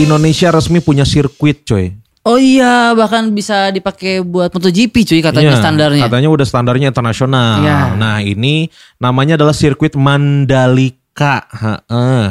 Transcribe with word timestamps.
Indonesia 0.00 0.48
resmi 0.48 0.80
punya 0.80 1.04
sirkuit 1.04 1.68
coy. 1.68 1.92
Oh 2.24 2.40
iya, 2.40 2.96
bahkan 2.96 3.28
bisa 3.34 3.68
dipakai 3.68 4.24
buat 4.24 4.48
MotoGP 4.54 4.94
cuy 5.04 5.20
katanya 5.20 5.52
Iya, 5.52 5.60
standarnya. 5.60 6.02
Katanya 6.08 6.28
udah 6.32 6.46
standarnya 6.48 6.86
internasional. 6.88 7.60
Iya. 7.60 7.98
Nah 7.98 8.24
ini 8.24 8.72
namanya 8.96 9.36
adalah 9.36 9.52
sirkuit 9.52 9.92
Mandalika. 9.98 11.01
Heeh. 11.12 12.26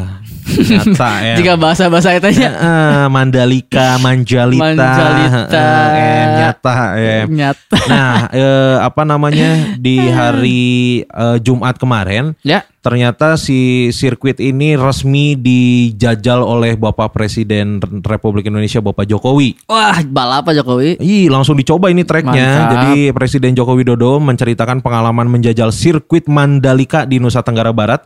Nyata 0.52 1.12
ya. 1.32 1.36
Jika 1.38 1.54
bahasa-bahasa 1.54 2.18
itanya 2.18 2.50
Heeh, 2.50 3.04
Mandalika, 3.08 4.02
Manjalita, 4.02 4.74
Manjalita. 4.74 5.66
em, 5.94 6.28
nyata 6.34 6.76
em. 6.98 7.26
nyata. 7.30 7.78
Nah, 7.86 8.18
eh, 8.34 8.76
apa 8.82 9.06
namanya 9.06 9.78
di 9.78 10.02
hari 10.18 10.64
eh, 11.06 11.38
Jumat 11.40 11.78
kemarin 11.78 12.34
Ya. 12.42 12.66
ternyata 12.82 13.38
si 13.38 13.94
sirkuit 13.94 14.42
ini 14.42 14.74
resmi 14.74 15.38
dijajal 15.38 16.42
oleh 16.42 16.74
Bapak 16.74 17.14
Presiden 17.14 17.78
Republik 18.02 18.50
Indonesia 18.50 18.82
Bapak 18.82 19.06
Jokowi. 19.06 19.62
Wah, 19.70 20.02
balap 20.02 20.50
Pak 20.50 20.58
Jokowi. 20.58 20.98
Ih, 20.98 21.30
langsung 21.30 21.54
dicoba 21.54 21.94
ini 21.94 22.02
treknya. 22.02 22.74
Jadi 22.74 23.14
Presiden 23.14 23.54
Joko 23.54 23.78
Widodo 23.78 24.18
menceritakan 24.18 24.82
pengalaman 24.82 25.30
menjajal 25.30 25.70
sirkuit 25.70 26.26
Mandalika 26.26 27.06
di 27.06 27.22
Nusa 27.22 27.46
Tenggara 27.46 27.70
Barat 27.70 28.02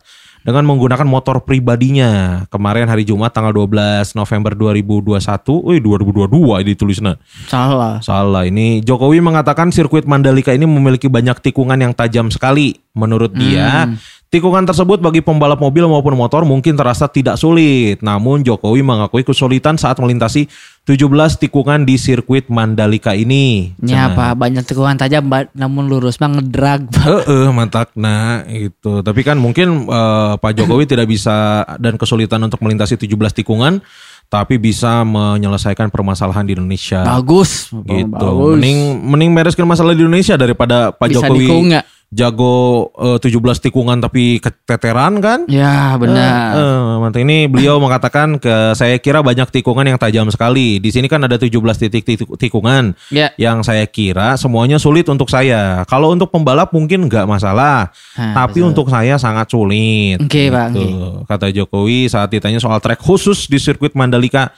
dengan 0.45 0.61
menggunakan 0.69 1.09
motor 1.09 1.41
pribadinya. 1.41 2.45
Kemarin 2.53 2.85
hari 2.85 3.01
Jumat 3.01 3.33
tanggal 3.33 3.49
12 3.49 4.13
November 4.13 4.53
2021. 4.53 5.17
Wih, 5.65 5.81
2022 5.81 6.61
ini 6.61 6.73
tulisnya. 6.77 7.13
Salah. 7.49 7.97
Salah, 8.05 8.45
ini 8.45 8.85
Jokowi 8.85 9.25
mengatakan 9.25 9.73
sirkuit 9.73 10.05
Mandalika 10.05 10.53
ini 10.53 10.69
memiliki 10.69 11.09
banyak 11.09 11.41
tikungan 11.41 11.81
yang 11.81 11.97
tajam 11.97 12.29
sekali. 12.29 12.77
Menurut 12.93 13.33
dia, 13.35 13.89
tikungan 14.35 14.67
tersebut 14.67 14.99
bagi 14.99 15.23
pembalap 15.23 15.63
mobil 15.63 15.87
maupun 15.87 16.19
motor 16.19 16.43
mungkin 16.43 16.75
terasa 16.75 17.07
tidak 17.07 17.39
sulit. 17.39 18.03
Namun 18.03 18.43
Jokowi 18.43 18.83
mengakui 18.83 19.23
kesulitan 19.23 19.79
saat 19.79 19.95
melintasi 19.95 20.51
17 20.83 21.39
tikungan 21.39 21.87
di 21.87 21.95
sirkuit 21.95 22.51
Mandalika 22.51 23.15
ini. 23.15 23.71
Ini 23.79 23.95
apa? 23.95 24.35
Banyak 24.35 24.67
tikungan 24.67 24.99
tajam 24.99 25.31
ba- 25.31 25.47
namun 25.55 25.87
lurus 25.87 26.19
bang 26.19 26.35
ngedrag. 26.35 26.91
Heeh, 26.91 27.47
mantap. 27.55 27.95
Nah, 27.95 28.43
itu. 28.51 28.99
Tapi 28.99 29.23
kan 29.23 29.39
mungkin 29.39 29.87
eh, 29.87 30.33
Pak 30.35 30.51
Jokowi 30.51 30.83
tidak 30.91 31.07
bisa 31.07 31.63
dan 31.79 31.95
kesulitan 31.95 32.43
untuk 32.43 32.59
melintasi 32.59 32.99
17 32.99 33.15
tikungan, 33.41 33.79
tapi 34.27 34.59
bisa 34.59 35.01
menyelesaikan 35.07 35.89
permasalahan 35.89 36.43
di 36.43 36.53
Indonesia. 36.53 37.01
Bagus. 37.01 37.71
gitu. 37.71 38.11
Bagus. 38.11 38.59
Mending 38.59 38.79
mending 38.99 39.31
bereskan 39.31 39.65
masalah 39.65 39.95
di 39.95 40.03
Indonesia 40.03 40.35
daripada 40.35 40.91
Pak 40.91 41.07
Bisa 41.07 41.25
Jokowi 41.25 41.71
nggak? 41.71 41.85
Jago 42.09 42.89
eh, 42.95 43.17
17 43.17 43.37
tikungan 43.59 43.97
tapi 43.97 44.37
keteteran 44.37 45.17
kan? 45.19 45.39
Ya 45.45 45.93
benar. 45.95 46.55
Eh, 46.55 46.93
mantap. 47.01 47.19
ini 47.19 47.45
beliau 47.45 47.77
mengatakan 47.77 48.37
ke 48.37 48.73
saya 48.73 48.97
kira 48.97 49.19
banyak 49.19 49.49
tikungan 49.49 49.83
yang 49.83 49.97
tajam 49.97 50.29
sekali. 50.29 50.77
Di 50.77 50.89
sini 50.89 51.05
kan 51.05 51.21
ada 51.21 51.35
17 51.35 51.51
titik 51.77 52.03
tikungan 52.37 52.93
Ya. 53.09 53.31
yang 53.35 53.61
saya 53.61 53.83
kira 53.85 54.35
semuanya 54.35 54.77
sulit 54.77 55.05
untuk 55.07 55.27
saya. 55.27 55.83
Kalau 55.85 56.11
untuk 56.11 56.29
pembalap 56.29 56.71
mungkin 56.71 57.05
nggak 57.05 57.25
masalah, 57.25 57.89
Hah, 58.15 58.33
tapi 58.33 58.61
untuk 58.61 58.87
saya 58.87 59.15
sangat 59.15 59.49
sulit. 59.49 60.21
Oke, 60.21 60.49
Pak, 60.49 60.67
Gitu. 60.71 61.25
Kata 61.25 61.47
Jokowi 61.49 62.07
saat 62.07 62.29
ditanya 62.29 62.59
soal 62.59 62.79
trek 62.79 62.99
khusus 62.99 63.45
di 63.45 63.57
sirkuit 63.57 63.93
Mandalika 63.93 64.51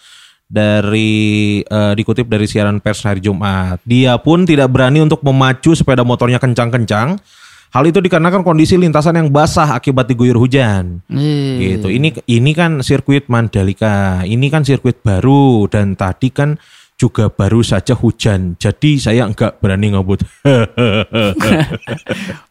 dari 0.48 1.60
eh, 1.62 1.94
dikutip 1.94 2.26
dari 2.26 2.48
siaran 2.48 2.80
pers 2.80 3.04
hari 3.04 3.20
Jumat. 3.20 3.84
Dia 3.84 4.16
pun 4.18 4.48
tidak 4.48 4.72
berani 4.72 5.04
untuk 5.04 5.20
memacu 5.22 5.76
sepeda 5.76 6.08
motornya 6.08 6.40
kencang-kencang. 6.40 7.20
Hal 7.68 7.84
itu 7.84 8.00
dikarenakan 8.00 8.48
kondisi 8.48 8.80
lintasan 8.80 9.20
yang 9.20 9.28
basah 9.28 9.76
akibat 9.76 10.08
diguyur 10.08 10.40
hujan. 10.40 11.04
Eh, 11.12 11.76
Gitu. 11.76 11.92
Ini 11.92 12.16
ini 12.32 12.52
kan 12.56 12.80
sirkuit 12.80 13.28
Mandalika. 13.28 14.24
Ini 14.24 14.48
kan 14.48 14.64
sirkuit 14.64 15.04
baru 15.04 15.68
dan 15.68 16.00
tadi 16.00 16.32
kan 16.32 16.56
juga 16.98 17.30
baru 17.30 17.62
saja 17.62 17.94
hujan. 17.94 18.58
Jadi 18.58 18.98
saya 18.98 19.30
nggak 19.30 19.62
berani 19.62 19.94
ngebut. 19.94 20.26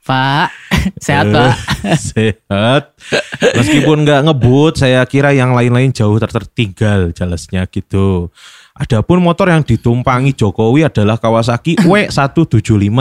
Pak, 0.07 0.49
sehat 1.03 1.34
Pak. 1.34 1.55
Sehat. 1.99 2.95
Meskipun 3.59 4.07
nggak 4.07 4.31
ngebut, 4.31 4.79
saya 4.79 5.03
kira 5.03 5.34
yang 5.34 5.51
lain-lain 5.51 5.91
jauh 5.91 6.15
ter- 6.23 6.31
tertinggal 6.31 7.11
jelasnya 7.11 7.67
gitu. 7.67 8.31
Adapun 8.79 9.19
motor 9.19 9.51
yang 9.51 9.67
ditumpangi 9.67 10.31
Jokowi 10.37 10.87
adalah 10.87 11.19
Kawasaki 11.19 11.83
W175 11.91 13.01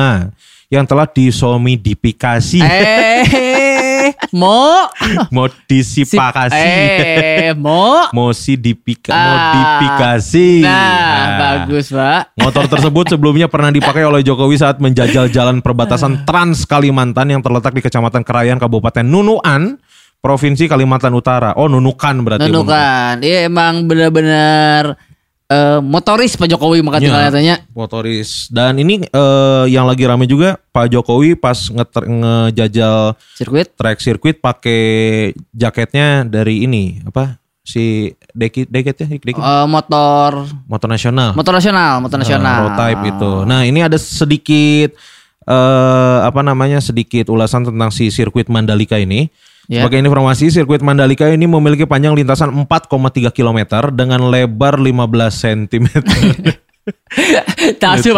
yang 0.73 0.85
telah 0.89 1.05
disomodifikasi, 1.05 2.57
eh, 2.57 3.21
mo, 4.31 4.87
modifikasi. 5.29 6.53
eh, 6.53 7.53
mo. 7.53 8.07
Dipika, 8.55 9.11
Ah. 9.11 9.25
modifikasi. 9.25 10.49
Nah, 10.61 11.25
bagus 11.37 11.89
Pak. 11.89 12.35
Motor 12.35 12.65
tersebut 12.67 13.05
sebelumnya 13.07 13.47
pernah 13.47 13.69
dipakai 13.69 14.03
oleh 14.03 14.21
Jokowi 14.21 14.55
saat 14.55 14.77
menjajal 14.77 15.29
jalan 15.29 15.59
perbatasan 15.59 16.25
Trans 16.25 16.65
Kalimantan 16.65 17.29
yang 17.29 17.41
terletak 17.41 17.71
di 17.71 17.81
Kecamatan 17.81 18.21
Kerayan, 18.21 18.57
Kabupaten 18.57 19.03
Nunuan, 19.03 19.77
Provinsi 20.19 20.65
Kalimantan 20.65 21.13
Utara. 21.13 21.53
Oh, 21.53 21.69
Nunukan 21.69 22.25
berarti. 22.25 22.49
Nunukan, 22.49 23.21
iya 23.21 23.45
emang 23.45 23.85
benar-benar 23.85 24.97
eh, 25.45 25.79
motoris 25.79 26.33
Pak 26.33 26.47
Jokowi 26.47 26.81
maka 26.81 26.97
Iya. 26.97 27.03
tinggal 27.05 27.23
katanya. 27.27 27.55
Motoris. 27.71 28.47
Dan 28.47 28.77
ini 28.77 29.03
eh, 29.03 29.63
yang 29.67 29.85
lagi 29.85 30.03
rame 30.03 30.25
juga 30.25 30.57
Pak 30.59 30.89
Jokowi 30.89 31.33
pas 31.33 31.57
ngeter- 31.65 32.07
ngejajal 32.07 33.13
Sirkuit. 33.33 33.67
track 33.73 33.97
sirkuit 33.97 34.37
pakai 34.37 34.81
jaketnya 35.49 36.23
dari 36.23 36.63
ini 36.63 37.01
apa 37.03 37.37
si 37.61 38.09
deki 38.29 38.65
deketnya 38.65 39.09
deki, 39.11 39.35
Eh, 39.35 39.65
motor 39.65 40.45
motor 40.65 40.85
nasional. 40.87 41.33
motor 41.33 41.49
nasional, 41.51 41.97
motor 41.97 42.17
nasional. 42.17 42.57
Road 42.63 42.75
type 42.75 43.01
itu. 43.07 43.31
Nah, 43.43 43.61
ini 43.63 43.81
ada 43.81 43.97
sedikit 43.97 44.93
eh 45.43 46.17
apa 46.21 46.41
namanya? 46.41 46.77
sedikit 46.77 47.29
ulasan 47.29 47.65
tentang 47.65 47.89
si 47.89 48.09
sirkuit 48.09 48.49
Mandalika 48.49 48.97
ini. 48.97 49.29
Ya. 49.65 49.81
Sebagai 49.81 50.01
informasi, 50.05 50.53
sirkuit 50.53 50.85
Mandalika 50.85 51.25
ini 51.29 51.49
memiliki 51.49 51.89
panjang 51.89 52.13
lintasan 52.13 52.53
4,3 52.53 53.33
km 53.33 53.59
dengan 53.93 54.29
lebar 54.29 54.77
15 54.77 54.93
cm. 55.33 55.87
Tasu 57.81 58.13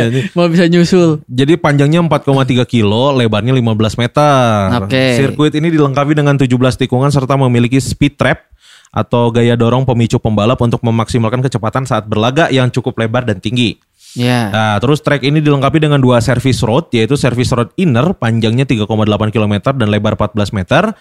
jadi. 0.00 0.20
Mau 0.32 0.48
bisa 0.48 0.64
nyusul. 0.64 1.20
Jadi 1.28 1.60
panjangnya 1.60 2.00
4,3 2.00 2.64
kilo, 2.64 3.12
lebarnya 3.12 3.52
15 3.52 4.00
meter. 4.00 4.80
Oke. 4.80 5.20
Sirkuit 5.20 5.52
ini 5.52 5.68
dilengkapi 5.68 6.16
dengan 6.16 6.40
17 6.40 6.48
tikungan 6.80 7.12
serta 7.12 7.36
memiliki 7.36 7.76
speed 7.76 8.16
trap 8.16 8.48
atau 8.96 9.28
gaya 9.28 9.52
dorong 9.60 9.84
pemicu 9.84 10.16
pembalap 10.16 10.56
untuk 10.64 10.80
memaksimalkan 10.80 11.44
kecepatan 11.44 11.84
saat 11.84 12.08
berlaga 12.08 12.48
yang 12.48 12.72
cukup 12.72 12.96
lebar 12.96 13.28
dan 13.28 13.44
tinggi. 13.44 13.76
Ya. 14.16 14.48
Nah, 14.48 14.74
terus 14.80 15.04
trek 15.04 15.22
ini 15.22 15.44
dilengkapi 15.44 15.76
dengan 15.76 16.00
dua 16.00 16.24
service 16.24 16.64
road, 16.64 16.88
yaitu 16.90 17.14
service 17.20 17.52
road 17.52 17.70
inner 17.76 18.16
panjangnya 18.16 18.64
3,8 18.64 18.88
km 19.28 19.54
dan 19.76 19.88
lebar 19.92 20.16
14 20.16 20.56
meter. 20.56 20.96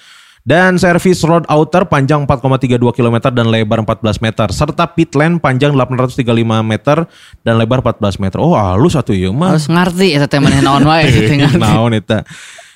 Dan 0.46 0.78
service 0.78 1.26
road 1.26 1.42
outer 1.50 1.90
panjang 1.90 2.30
4,32 2.30 2.78
km 2.94 3.34
dan 3.34 3.50
lebar 3.50 3.82
14 3.82 4.22
meter. 4.22 4.48
Serta 4.54 4.94
pit 4.94 5.10
lane 5.18 5.42
panjang 5.42 5.74
835 5.74 6.22
meter 6.62 7.10
dan 7.42 7.54
lebar 7.58 7.82
14 7.82 8.22
meter. 8.22 8.38
Oh 8.38 8.54
halus 8.54 8.94
satu 8.94 9.10
ya 9.10 9.34
mah. 9.34 9.58
Harus 9.58 9.66
ngerti 9.66 10.14
teh 10.30 10.38
maneh 10.38 10.62
naon 10.62 10.86
wae. 10.86 11.10
Naon 11.58 11.98
eta. 11.98 12.22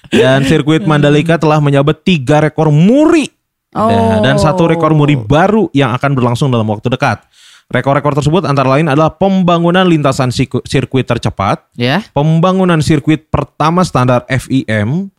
Dan 0.10 0.50
sirkuit 0.50 0.82
Mandalika 0.90 1.38
telah 1.38 1.62
menyabet 1.62 2.02
tiga 2.02 2.42
rekor 2.42 2.74
muri. 2.74 3.30
Oh. 3.78 3.86
Nah, 3.86 4.18
dan 4.26 4.42
satu 4.42 4.66
rekor 4.66 4.98
muri 4.98 5.14
baru 5.14 5.70
yang 5.70 5.94
akan 5.94 6.18
berlangsung 6.18 6.50
dalam 6.50 6.66
waktu 6.66 6.90
dekat. 6.90 7.22
Rekor-rekor 7.69 8.18
tersebut 8.18 8.50
antara 8.50 8.66
lain 8.66 8.90
adalah 8.90 9.13
pembangunan 9.13 9.85
lintasan 9.85 10.34
sirkuit 10.34 11.06
tercepat, 11.06 11.70
Ya. 11.78 12.02
pembangunan 12.17 12.82
sirkuit 12.82 13.29
pertama 13.29 13.85
standar 13.85 14.26
FIM, 14.26 15.14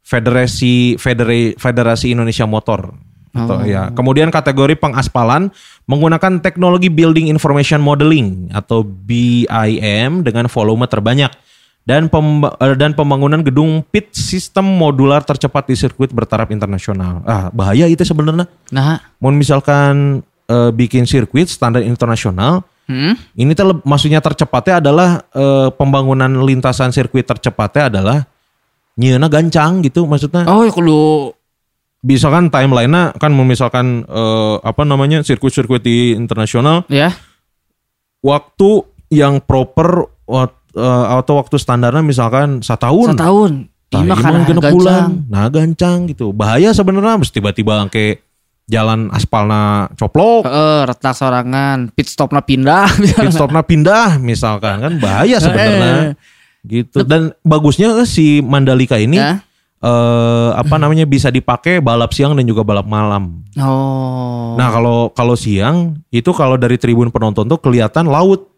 Federasi 0.00 0.96
Federa- 0.96 1.54
Federasi 1.60 2.16
Indonesia 2.16 2.48
Motor. 2.48 2.96
Atau, 3.30 3.62
ya. 3.62 3.94
Kemudian 3.94 4.32
kategori 4.32 4.74
pengaspalan 4.74 5.54
menggunakan 5.86 6.42
teknologi 6.42 6.90
Building 6.90 7.30
Information 7.30 7.78
Modeling 7.78 8.50
atau 8.50 8.82
BIM 8.82 10.26
dengan 10.26 10.50
volume 10.50 10.90
terbanyak 10.90 11.30
dan 11.86 12.10
pemba- 12.10 12.58
eh, 12.58 12.74
dan 12.74 12.90
pembangunan 12.92 13.38
gedung 13.40 13.86
pit 13.86 14.10
sistem 14.10 14.66
modular 14.66 15.22
tercepat 15.22 15.70
di 15.70 15.78
sirkuit 15.78 16.10
bertaraf 16.10 16.50
internasional. 16.50 17.22
Ah, 17.22 17.54
bahaya 17.54 17.86
itu 17.86 18.02
sebenarnya. 18.02 18.50
Nah, 18.74 18.98
Mau 19.20 19.30
misalkan 19.30 20.24
eh, 20.50 20.70
bikin 20.74 21.06
sirkuit 21.06 21.46
standar 21.46 21.86
internasional, 21.86 22.66
hmm? 22.90 23.38
ini 23.38 23.54
leb- 23.54 23.86
maksudnya 23.86 24.18
tercepatnya 24.18 24.82
adalah 24.82 25.22
eh, 25.30 25.70
pembangunan 25.70 26.42
lintasan 26.42 26.90
sirkuit 26.90 27.22
tercepatnya 27.22 27.86
adalah 27.86 28.18
nyeuna 28.98 29.30
gancang 29.30 29.86
gitu 29.86 30.10
maksudnya. 30.10 30.50
Oh, 30.50 30.66
ya 30.66 30.74
kudu 30.74 31.30
Bisa 32.00 32.32
kan 32.32 32.48
timeline-nya 32.48 33.12
kan 33.20 33.28
misalkan 33.36 34.02
eh, 34.08 34.56
apa 34.64 34.82
namanya 34.88 35.20
sirkuit-sirkuit 35.20 35.84
di 35.84 36.16
internasional 36.16 36.88
ya. 36.88 37.12
waktu 38.24 38.88
yang 39.12 39.44
proper 39.44 40.08
atau 41.18 41.34
waktu 41.42 41.58
standarnya 41.58 42.00
misalkan 42.00 42.62
setahun. 42.62 43.18
Setahun. 43.18 43.52
Nah, 43.90 44.06
ini 44.06 44.14
kan 44.14 44.34
gancang. 44.46 44.70
bulan. 44.70 45.08
Nah, 45.26 45.50
gancang 45.50 46.06
gitu. 46.06 46.30
Bahaya 46.30 46.70
sebenarnya 46.70 47.18
mesti 47.18 47.34
tiba-tiba 47.34 47.84
ke 47.90 48.22
jalan 48.70 49.10
aspalna 49.10 49.90
coplok, 49.98 50.46
Heeh, 50.46 50.86
retak 50.86 51.12
sorangan, 51.12 51.90
pit 51.90 52.06
stopnya 52.06 52.38
pindah. 52.38 52.86
pit 53.18 53.34
stopnya 53.34 53.66
pindah 53.66 54.16
misalkan 54.16 54.78
kan 54.78 54.92
bahaya 54.96 55.36
Eh. 55.36 55.42
sebenarnya. 55.42 56.14
Gitu. 56.62 57.02
Dan 57.02 57.34
bagusnya 57.40 57.98
eh, 57.98 58.06
si 58.06 58.38
Mandalika 58.38 58.94
ini 58.94 59.18
Ya. 59.18 59.42
eh 59.80 60.50
apa 60.54 60.76
namanya 60.82 61.02
bisa 61.02 61.28
dipakai 61.28 61.80
balap 61.80 62.12
siang 62.12 62.36
dan 62.36 62.44
juga 62.44 62.62
balap 62.62 62.84
malam. 62.84 63.42
Oh. 63.56 64.54
Nah, 64.54 64.68
kalau 64.68 65.10
kalau 65.10 65.34
siang 65.34 65.98
itu 66.08 66.30
kalau 66.30 66.54
dari 66.54 66.76
tribun 66.76 67.10
penonton 67.10 67.44
tuh 67.44 67.58
kelihatan 67.58 68.06
laut. 68.06 68.49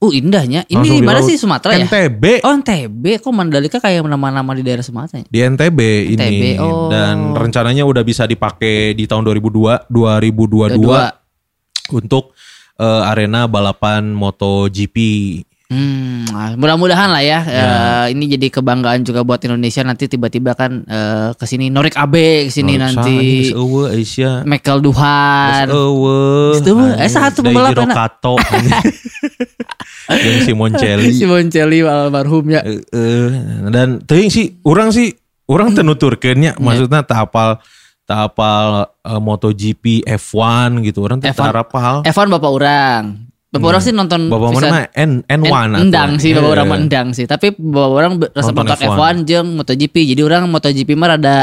Uh 0.00 0.12
indahnya. 0.12 0.64
Ini 0.66 0.80
Langsung 0.80 0.96
di 0.96 1.04
mana 1.04 1.20
sih 1.20 1.36
Sumatera 1.36 1.76
ya? 1.76 1.84
NTB. 1.84 2.24
Oh 2.40 2.52
NTB, 2.56 3.04
kok 3.20 3.32
Mandalika 3.36 3.78
kayak 3.78 4.00
nama-nama 4.08 4.56
di 4.56 4.64
daerah 4.64 4.80
Sumatera 4.80 5.20
ya? 5.20 5.26
Di 5.28 5.38
NTB, 5.44 5.78
ini 6.16 6.16
NTB, 6.16 6.44
oh. 6.64 6.88
dan 6.88 7.36
rencananya 7.36 7.84
udah 7.84 8.00
bisa 8.00 8.24
dipakai 8.24 8.96
di 8.96 9.04
tahun 9.04 9.28
2002 9.28 9.92
2022 9.92 10.80
Dua. 10.80 11.12
untuk 11.92 12.32
eh, 12.80 13.02
arena 13.12 13.44
balapan 13.44 14.08
MotoGP. 14.16 14.96
Hmm, 15.70 16.26
ah, 16.34 16.58
mudah-mudahan 16.58 17.14
lah 17.14 17.22
ya. 17.22 17.38
Eh, 17.46 18.04
ini 18.18 18.26
jadi 18.26 18.50
kebanggaan 18.50 19.06
juga 19.06 19.22
buat 19.22 19.38
Indonesia 19.46 19.86
nanti 19.86 20.10
tiba-tiba 20.10 20.58
kan 20.58 20.82
eh, 20.82 21.30
ke 21.38 21.46
sini 21.46 21.70
Norik 21.70 21.94
Abe 21.94 22.50
ke 22.50 22.52
sini 22.52 22.74
nanti. 22.74 23.54
Eueuh 23.54 23.86
Aisyah. 23.94 24.42
Michael 24.42 24.82
Duhan. 24.82 25.70
Eueuh. 25.70 26.58
Geus 26.58 26.66
eueuh. 26.66 26.98
Eh, 26.98 27.06
satu 27.06 27.46
pembalap 27.46 27.78
enak. 27.78 27.94
Kato. 27.94 28.34
Yang 30.10 30.50
Simon 30.50 30.74
Celli. 30.74 31.14
Si 31.14 31.22
Moncelli 31.22 31.86
almarhum 31.86 32.50
ya. 32.50 32.66
Heeh. 32.66 33.26
dan 33.70 34.02
teuing 34.02 34.26
sih 34.26 34.58
orang 34.66 34.90
sih 34.90 35.14
orang 35.46 35.70
teu 35.70 35.86
nuturkeun 35.86 36.34
nya 36.34 36.52
Iya. 36.58 36.62
maksudnya 36.62 37.06
tak 37.06 37.30
apal 37.30 37.62
tak 38.10 38.34
eh, 38.34 39.20
MotoGP 39.22 40.02
F1 40.02 40.82
gitu 40.82 41.06
orang 41.06 41.22
F1. 41.22 41.30
teu 41.30 41.46
hafal. 41.46 41.96
Evan 42.02 42.26
bapak 42.26 42.50
orang. 42.50 43.29
Bapak 43.50 43.66
orang 43.68 43.82
sih 43.82 43.90
nonton 43.90 44.20
Hmm. 44.22 44.32
Bapak 44.32 44.48
pisan. 44.54 44.70
mah 44.70 44.84
N 44.94 45.10
N1 45.22 45.42
En- 45.44 45.54
atuh. 45.68 45.82
endang 45.82 46.10
sih 46.16 46.30
bapak 46.32 46.50
orang 46.52 46.66
mah 46.66 46.78
endang 46.78 47.08
sih 47.10 47.26
tapi 47.26 47.50
bapak 47.52 47.92
orang 47.92 48.12
resep 48.16 48.34
Nonton 48.48 48.62
nonton 48.64 48.78
F1. 48.80 48.94
F1 48.94 49.16
jeung 49.24 49.48
MotoGP 49.54 49.94
jadi 50.06 50.22
orang 50.22 50.42
MotoGP 50.46 50.90
mah 50.94 51.08
rada 51.10 51.36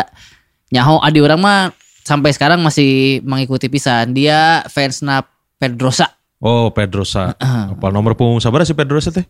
nyaho 0.70 1.00
adi 1.00 1.20
orang 1.20 1.38
mah 1.38 1.60
sampai 2.02 2.32
sekarang 2.32 2.60
masih 2.60 3.20
mengikuti 3.22 3.68
pisan 3.68 4.12
dia 4.12 4.64
fans 4.66 5.00
na 5.00 5.24
Pedrosa 5.56 6.17
Oh 6.38 6.70
Pedrosa. 6.70 7.34
Ah. 7.42 7.74
Apa 7.74 7.90
nomor 7.90 8.14
punggung 8.14 8.38
sabar 8.38 8.62
sih 8.62 8.78
Pedrosa 8.78 9.10
teh? 9.10 9.26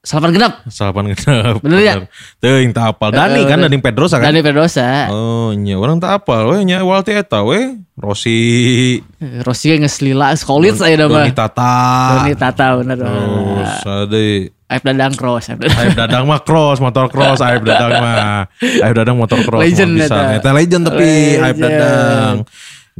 salapan 0.00 0.32
genap 0.32 0.52
Salapan 0.72 1.12
genep. 1.12 1.60
Bener 1.60 1.80
ya? 1.84 1.94
Teuing 2.40 2.72
tak 2.72 2.96
apal. 2.96 3.12
Dani 3.12 3.44
Eh, 3.44 3.44
kan. 3.44 3.60
Dani 3.60 3.76
Pedrosa 3.76 4.16
kan? 4.16 4.32
Dani 4.32 4.40
Pedrosa 4.40 5.12
Oh 5.12 5.52
nya 5.52 5.76
orang 5.76 6.00
tak 6.00 6.24
apal 6.24 6.48
we 6.56 6.64
nya 6.64 6.80
Walti 6.80 7.12
eta 7.12 7.44
we. 7.44 7.76
Rossi 8.00 8.96
Eh, 9.20 9.44
Rossi 9.44 9.76
geus 9.76 10.00
lila 10.00 10.32
skolit 10.32 10.80
saya 10.80 10.96
nama 10.96 11.28
Doni 11.28 11.36
Tata. 11.36 11.76
Doni 12.24 12.32
Tata 12.32 12.66
bener 12.80 12.96
Terus 13.04 13.74
ade 13.84 14.26
Aib 14.70 14.80
dadang 14.86 15.12
cross 15.12 15.50
Aib 15.52 15.92
dadang. 15.92 16.24
Mah 16.24 16.40
cross, 16.40 16.78
motor 16.80 17.10
cross, 17.12 17.42
aib 17.42 17.60
dadang 17.60 18.00
mah. 18.00 18.46
Aib 18.62 18.94
dadang 18.96 19.18
motor 19.18 19.42
cross. 19.42 19.60
Legend 19.60 19.98
bisa. 19.98 20.38
eta. 20.40 20.54
Legend 20.56 20.82
tapi 20.88 21.08
aib 21.36 21.58
Legend. 21.58 21.60
dadang. 21.60 22.36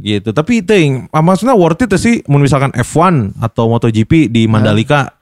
Gitu. 0.01 0.33
Tapi 0.33 0.65
ting, 0.65 1.05
ah, 1.09 1.21
maksudnya 1.21 1.53
worth 1.53 1.85
it 1.85 1.93
sih 1.95 2.25
misalkan 2.25 2.73
F1 2.73 3.37
atau 3.37 3.69
MotoGP 3.69 4.27
di 4.27 4.49
Mandalika. 4.49 5.13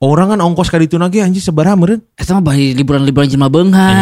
Orang 0.00 0.36
kan 0.36 0.40
ongkos 0.40 0.68
kali 0.68 0.84
itu 0.84 1.00
lagi 1.00 1.20
anjir 1.20 1.40
sebaraha 1.40 1.76
meureun? 1.78 2.00
Eta 2.12 2.36
mah 2.36 2.44
bari 2.44 2.76
liburan-liburan 2.76 3.24
jelema 3.24 3.46
Iya 3.46 3.52
beunghar 3.52 3.92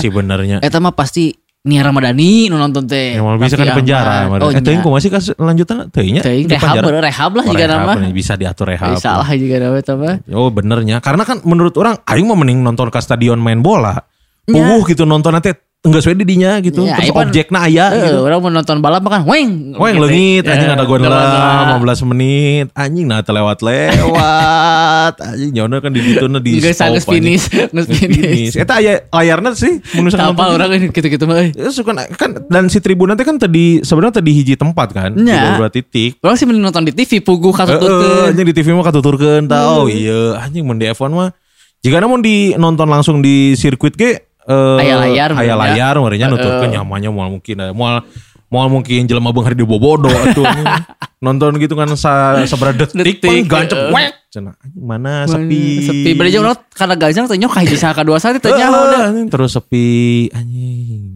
sih 0.00 0.10
benernya. 0.10 0.58
Eta 0.58 0.82
mah 0.82 0.90
pasti 0.90 1.30
Nia 1.62 1.86
Ramadhani 1.86 2.50
nu 2.50 2.58
nonton 2.58 2.90
teh 2.90 3.14
Ya, 3.14 3.22
mau 3.22 3.38
bisa 3.38 3.54
kan 3.54 3.70
di 3.70 3.70
penjara. 3.70 4.26
Ahmad. 4.26 4.42
Oh, 4.42 4.50
eh, 4.50 4.58
teuing 4.58 4.82
iya 4.82 4.86
kumaha 4.86 4.98
sih 4.98 5.12
kas 5.14 5.30
lanjutan 5.38 5.86
teuingnya 5.94 6.26
Teuing 6.26 6.50
di 6.50 6.58
rehab, 6.58 6.82
penjara. 6.82 6.98
rehab 6.98 7.30
lah 7.38 7.44
Oh, 7.46 7.52
juga 7.54 7.64
rehab, 7.70 7.86
nama. 7.94 8.10
Bisa 8.10 8.34
diatur 8.34 8.66
rehab. 8.74 8.98
Salah 8.98 9.30
juga 9.38 9.62
nama 9.62 9.76
eta 9.78 9.94
mah. 9.94 10.18
Oh 10.34 10.50
benernya 10.50 10.98
Karena 10.98 11.22
kan 11.22 11.38
menurut 11.46 11.78
orang 11.78 12.02
Aing 12.02 12.26
mau 12.26 12.34
mending 12.34 12.66
nonton 12.66 12.90
ke 12.90 12.98
stadion 12.98 13.38
main 13.38 13.62
bola 13.62 13.94
Ya. 14.42 14.58
Puguh 14.58 14.90
gitu 14.90 15.06
nonton 15.06 15.30
nanti 15.30 15.54
Enggak 15.82 15.98
sesuai 16.00 16.14
didinya 16.16 16.62
gitu 16.62 16.86
Ya, 16.86 16.94
Terus 16.94 17.10
Ipan- 17.10 17.26
objeknya 17.26 17.58
aya 17.60 17.86
Eh, 17.88 17.98
gitu 18.04 18.22
orang 18.22 18.38
mau 18.38 18.50
nonton 18.52 18.78
balap 18.78 19.02
kan 19.02 19.26
weng. 19.26 19.74
Yang 19.74 19.82
Gitu. 19.92 20.04
lengit 20.06 20.42
Anjing 20.46 20.62
Eh, 20.64 20.76
ada 20.78 20.84
gondela 20.84 21.18
gondela. 21.18 21.74
15 21.74 22.06
menit 22.06 22.66
Anjing 22.72 23.04
nah 23.04 23.18
terlewat-lewat 23.20 25.14
Anjing 25.26 25.50
nyonya 25.52 25.78
kan 25.78 25.90
di 25.90 26.00
situ 26.00 26.24
di 26.32 26.52
geus 26.56 26.78
anjing. 26.78 27.02
finish, 27.02 27.44
Geus 27.74 27.86
finish. 27.88 28.54
Eta 28.54 28.78
aya 28.78 29.02
layarnya 29.08 29.50
sih 29.52 29.82
menurut 29.92 30.14
Apa 30.14 30.54
orang 30.54 30.70
ini 30.72 30.86
gitu-gitu 30.88 31.24
mah. 31.24 31.38
eh. 31.40 31.50
Ya, 31.52 31.68
suka 31.68 31.90
kan 32.12 32.46
dan 32.46 32.64
si 32.66 32.78
tribun 32.78 33.10
nanti 33.10 33.22
kan 33.22 33.36
tadi 33.36 33.82
sebenarnya 33.82 34.22
tadi 34.22 34.30
hiji 34.32 34.54
tempat 34.54 34.88
kan 34.92 35.10
di 35.12 35.26
Nya. 35.26 35.58
beberapa 35.58 35.72
titik 35.72 36.18
Orang 36.20 36.36
sih 36.36 36.46
mending 36.46 36.62
nonton 36.62 36.82
di 36.84 36.94
TV 36.94 37.18
pugu 37.18 37.50
katuturkeun. 37.50 38.30
anjing 38.30 38.46
di 38.46 38.54
TV 38.54 38.70
mah 38.70 38.84
katuturkeun. 38.84 39.44
Hmm. 39.44 39.66
Oh 39.74 39.86
iya, 39.86 40.38
anjing 40.38 40.62
mun 40.62 40.78
di 40.78 40.86
F1 40.86 41.10
mah 41.10 41.34
jika 41.82 41.98
namun 41.98 42.22
di 42.22 42.54
nonton 42.54 42.86
langsung 42.86 43.18
di 43.18 43.54
sirkuit 43.54 43.92
ge 43.92 44.30
eh 44.48 44.82
Aya 44.82 44.94
layar, 44.98 45.30
aya 45.32 45.54
meureunnya. 45.54 45.56
layar 45.56 45.94
meureunnya 45.98 46.28
nuturkeun 46.30 46.70
nyamannya 46.72 47.10
moal 47.10 47.28
mungkin 47.30 47.56
aya. 47.60 47.72
moal 47.74 48.02
moal 48.52 48.68
mungkin 48.68 49.08
jelema 49.08 49.32
beunghar 49.32 49.56
di 49.56 49.64
bobodo 49.64 50.12
atuh 50.12 50.44
nonton 51.24 51.56
gitu 51.56 51.72
kan 51.72 51.88
sa 51.96 52.36
sabaraha 52.44 52.84
detik, 52.84 53.22
pang 53.24 53.46
gancep 53.48 53.88
wek 53.94 54.12
cenah 54.28 54.56
mana 54.76 55.24
sepi 55.24 55.84
Sepi. 55.88 56.10
Bari 56.16 56.28
jeung 56.32 56.44
kada 56.72 56.96
gajang 56.96 57.28
teh 57.28 57.36
saha 57.76 57.96
teh 58.40 58.48
Heeh, 58.52 58.60
nyaho 58.60 58.80
dah. 58.92 59.00
anjing, 59.08 59.28
terus 59.28 59.56
sepi 59.56 60.28
anjing 60.32 61.11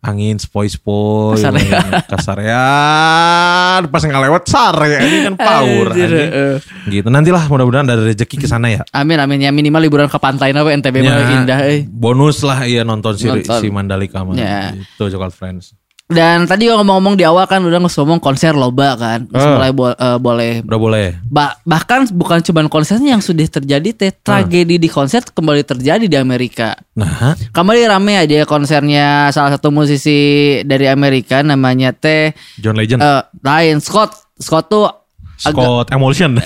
angin 0.00 0.36
spoi-spoi 0.36 1.36
Kasarean. 1.36 1.92
kasarean 2.12 3.82
pas 3.86 4.00
ngalewat 4.00 4.42
sare 4.44 4.96
anjing 4.96 5.22
kan 5.26 5.34
power 5.36 5.86
Anjir, 5.92 6.08
heeh. 6.10 6.54
gitu 6.88 7.06
nantilah 7.06 7.44
mudah-mudahan 7.46 7.84
ada 7.84 8.00
rezeki 8.02 8.36
ke 8.38 8.46
sana 8.46 8.68
ya 8.70 8.80
Amin 8.90 9.16
amin 9.16 9.40
ya 9.40 9.50
minimal 9.50 9.80
liburan 9.80 10.08
ke 10.08 10.16
pantai 10.16 10.50
na 10.50 10.64
we 10.64 10.72
NTB 10.72 10.96
Ya, 11.00 11.20
indah 11.36 11.60
euy. 11.62 11.84
bonus 11.86 12.40
lah 12.40 12.64
iya 12.64 12.80
nonton 12.80 13.12
si, 13.14 13.26
Nonton. 13.26 13.60
si 13.60 13.68
Mandalika 13.68 14.22
mah 14.22 14.34
Ya. 14.34 14.72
itu 14.72 15.04
Jokal 15.06 15.30
Friends 15.30 15.76
Dan 16.10 16.42
tadi 16.44 16.66
ngomong-ngomong 16.66 17.14
di 17.14 17.22
awal 17.22 17.46
kan 17.46 17.62
udah 17.62 17.78
ngomong 17.78 18.18
konser 18.18 18.50
loba 18.50 18.94
kan. 18.94 19.24
Terus 19.24 19.40
Eh. 19.40 19.52
mulai 19.52 19.70
bo- 19.70 19.94
eh, 19.94 20.18
boleh 20.18 20.52
udah 20.60 20.80
boleh 20.80 21.06
Ba- 21.22 21.54
bahkan 21.62 22.02
bukan 22.04 22.42
cuma 22.42 22.66
konsernya 22.66 23.14
yang 23.14 23.22
sudah 23.22 23.46
terjadi 23.46 23.88
teh 23.92 24.10
tragedi 24.12 24.76
di 24.76 24.88
konser 24.88 25.22
kembali 25.24 25.62
terjadi 25.62 26.04
di 26.04 26.16
Amerika. 26.16 26.74
nah 26.92 27.38
Kembali 27.48 27.86
rame 27.86 28.18
aja 28.18 28.42
konsernya 28.42 29.30
salah 29.30 29.54
satu 29.54 29.70
musisi 29.70 30.18
dari 30.62 30.84
Amerika 30.84 31.40
namanya 31.40 31.90
teh 31.90 32.34
John 32.56 32.74
Legend 32.74 32.98
eh, 32.98 33.22
lain 33.40 33.78
Scott 33.78 34.10
Scott 34.34 34.66
tuh 34.66 34.90
Scott 35.36 35.88
Emulsion 35.88 36.36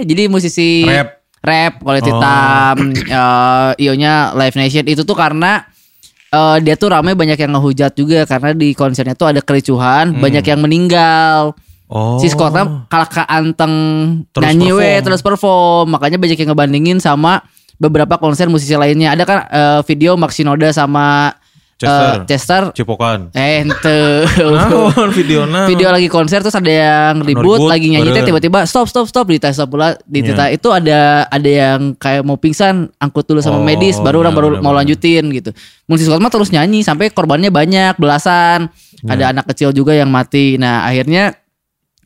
jadi 0.00 0.22
musisi 0.26 0.84
Rap. 0.84 1.22
rap 1.40 1.72
kulit 1.78 2.02
Oh. 2.02 2.08
hitam 2.10 2.76
eh, 2.94 3.70
ionya 3.78 4.32
Live 4.34 4.56
Nation 4.56 4.84
itu 4.84 5.02
tuh 5.02 5.14
karena 5.14 5.64
eh, 6.34 6.56
dia 6.66 6.74
tuh 6.74 6.90
rame 6.90 7.14
banyak 7.14 7.38
yang 7.38 7.54
ngehujat 7.54 7.94
juga 7.94 8.26
karena 8.26 8.50
di 8.50 8.74
konsernya 8.74 9.14
tuh 9.14 9.30
ada 9.30 9.40
kericuhan 9.40 10.10
banyak 10.18 10.42
yang 10.42 10.60
meninggal. 10.60 11.54
Oh. 11.86 12.18
Si 12.18 12.26
Scottnya 12.26 12.90
kalah 12.90 13.06
ke 13.06 13.22
anteng 13.28 13.74
Terus 14.34 14.42
nyanyi 14.42 14.70
we 14.74 14.82
perform. 14.82 15.04
terus 15.06 15.20
perform. 15.22 15.86
Makanya 15.94 16.18
banyak 16.18 16.38
yang 16.42 16.50
ngebandingin 16.50 16.98
sama 16.98 17.44
beberapa 17.78 18.18
konser 18.18 18.50
musisi 18.50 18.74
lainnya. 18.74 19.14
Ada 19.14 19.22
kan 19.22 19.38
eh, 19.46 19.80
video 19.86 20.18
Maxinoda 20.18 20.74
sama 20.74 21.30
Chester. 21.74 22.14
eh, 22.14 22.16
Chester 22.24 22.62
Cipokan 22.70 23.34
eh 23.34 23.66
ente 23.66 23.98
Naon 24.38 25.10
videona 25.18 25.66
video 25.66 25.90
lagi 25.90 26.06
konser 26.06 26.38
terus 26.38 26.54
ada 26.54 26.70
yang 26.70 27.18
ribut, 27.20 27.58
ribut, 27.58 27.66
lagi 27.66 27.90
nyanyi 27.90 28.14
teh 28.14 28.22
tiba-tiba 28.24 28.62
stop 28.62 28.86
stop 28.86 29.10
stop 29.10 29.26
di 29.26 29.42
tes 29.42 29.58
pula 29.66 29.98
di 30.06 30.22
Iya. 30.22 30.30
Tita 30.30 30.44
itu 30.48 30.68
ada 30.70 31.26
ada 31.26 31.50
yang 31.50 31.92
kayak 31.94 32.22
mau 32.22 32.38
pingsan 32.38 32.94
angkut 32.96 33.26
dulu 33.26 33.42
sama 33.42 33.58
Oh, 33.58 33.66
medis 33.66 33.98
baru 33.98 34.22
orang 34.22 34.32
benar, 34.32 34.50
baru 34.54 34.62
mau 34.62 34.72
lanjutin 34.72 35.26
gitu. 35.30 35.50
Musisi 35.84 36.06
mah 36.06 36.30
terus 36.30 36.48
nyanyi 36.48 36.80
sampai 36.80 37.10
korbannya 37.10 37.50
banyak 37.50 37.98
belasan. 37.98 38.70
Iya. 39.02 39.10
Ada 39.10 39.24
anak 39.34 39.44
kecil 39.50 39.74
juga 39.74 39.92
yang 39.92 40.08
mati. 40.08 40.54
Nah, 40.56 40.86
akhirnya 40.86 41.34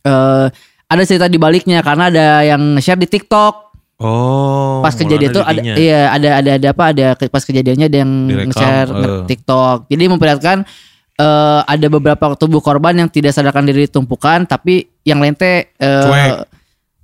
eh 0.02 0.46
ada 0.88 1.02
cerita 1.04 1.28
di 1.28 1.36
baliknya 1.36 1.84
karena 1.84 2.08
ada 2.08 2.26
yang 2.40 2.80
share 2.80 2.96
di 2.96 3.04
TikTok 3.04 3.67
oh 3.98 4.78
pas 4.78 4.94
kejadian 4.94 5.30
itu 5.30 5.40
ada 5.40 5.60
iya 5.74 6.00
ada 6.08 6.28
ada 6.38 6.50
ada 6.54 6.68
apa? 6.70 6.84
Ada 6.88 7.06
pas 7.26 7.42
kejadiannya 7.42 7.86
ada 7.86 7.98
yang 7.98 8.12
nge-share 8.46 8.88
nge- 8.88 9.26
TikTok. 9.26 9.86
Jadi 9.86 10.04
memperlihatkan 10.06 10.62
eh, 11.16 11.60
ada 11.64 11.86
beberapa 11.88 12.34
tubuh 12.34 12.58
korban 12.58 12.94
yang 12.96 13.08
tidak 13.08 13.30
sadarkan 13.32 13.66
diri 13.66 13.84
tumpukan 13.84 14.42
tapi 14.42 14.86
yang 15.02 15.18
lain 15.18 15.34
teh 15.34 15.66
eh, 15.68 16.04
Cuek. 16.04 16.32